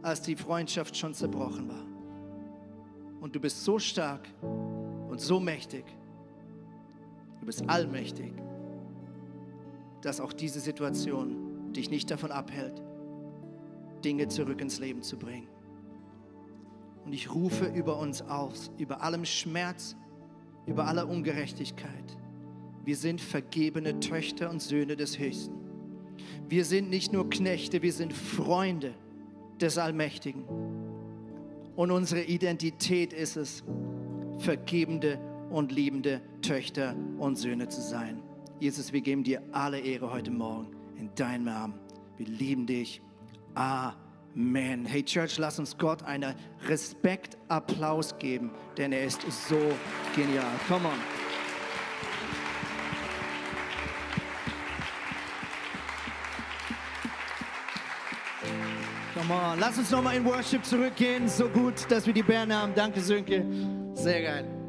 als 0.02 0.22
die 0.22 0.36
Freundschaft 0.36 0.96
schon 0.96 1.14
zerbrochen 1.14 1.68
war. 1.68 1.84
Und 3.20 3.34
du 3.34 3.40
bist 3.40 3.64
so 3.64 3.78
stark 3.78 4.28
und 4.42 5.20
so 5.20 5.40
mächtig, 5.40 5.84
du 7.40 7.46
bist 7.46 7.68
allmächtig, 7.68 8.32
dass 10.00 10.20
auch 10.20 10.32
diese 10.32 10.60
Situation 10.60 11.72
dich 11.72 11.90
nicht 11.90 12.10
davon 12.10 12.32
abhält, 12.32 12.82
Dinge 14.04 14.28
zurück 14.28 14.60
ins 14.60 14.78
Leben 14.78 15.02
zu 15.02 15.18
bringen. 15.18 15.48
Und 17.04 17.12
ich 17.12 17.34
rufe 17.34 17.66
über 17.66 17.98
uns 17.98 18.22
aus, 18.22 18.70
über 18.78 19.02
allem 19.02 19.24
Schmerz, 19.24 19.96
über 20.66 20.86
aller 20.86 21.08
Ungerechtigkeit. 21.08 22.16
Wir 22.84 22.96
sind 22.96 23.20
vergebene 23.20 24.00
Töchter 24.00 24.48
und 24.50 24.62
Söhne 24.62 24.96
des 24.96 25.18
Höchsten. 25.18 25.54
Wir 26.48 26.64
sind 26.64 26.88
nicht 26.88 27.12
nur 27.12 27.28
Knechte, 27.28 27.82
wir 27.82 27.92
sind 27.92 28.12
Freunde 28.12 28.94
des 29.62 29.78
Allmächtigen. 29.78 30.44
Und 31.76 31.90
unsere 31.90 32.22
Identität 32.22 33.12
ist 33.12 33.36
es, 33.36 33.62
vergebende 34.38 35.18
und 35.50 35.72
liebende 35.72 36.20
Töchter 36.42 36.94
und 37.18 37.36
Söhne 37.36 37.68
zu 37.68 37.80
sein. 37.80 38.22
Jesus, 38.58 38.92
wir 38.92 39.00
geben 39.00 39.24
dir 39.24 39.42
alle 39.52 39.80
Ehre 39.80 40.10
heute 40.12 40.30
Morgen 40.30 40.68
in 40.98 41.14
deinem 41.14 41.44
Namen. 41.44 41.74
Wir 42.16 42.26
lieben 42.26 42.66
dich. 42.66 43.00
Amen. 43.54 44.84
Hey 44.84 45.02
Church, 45.02 45.38
lass 45.38 45.58
uns 45.58 45.76
Gott 45.76 46.02
einen 46.02 46.34
Respektapplaus 46.68 48.18
geben, 48.18 48.50
denn 48.76 48.92
er 48.92 49.04
ist 49.04 49.22
so 49.48 49.58
genial. 50.14 50.44
Come 50.68 50.86
on. 50.86 51.19
Lass 59.58 59.78
uns 59.78 59.90
nochmal 59.90 60.16
in 60.16 60.24
Worship 60.24 60.64
zurückgehen. 60.64 61.28
So 61.28 61.48
gut, 61.48 61.90
dass 61.90 62.06
wir 62.06 62.12
die 62.12 62.22
Bären 62.22 62.52
haben. 62.52 62.72
Danke, 62.74 63.00
Sönke. 63.00 63.44
Sehr 63.94 64.22
geil. 64.22 64.59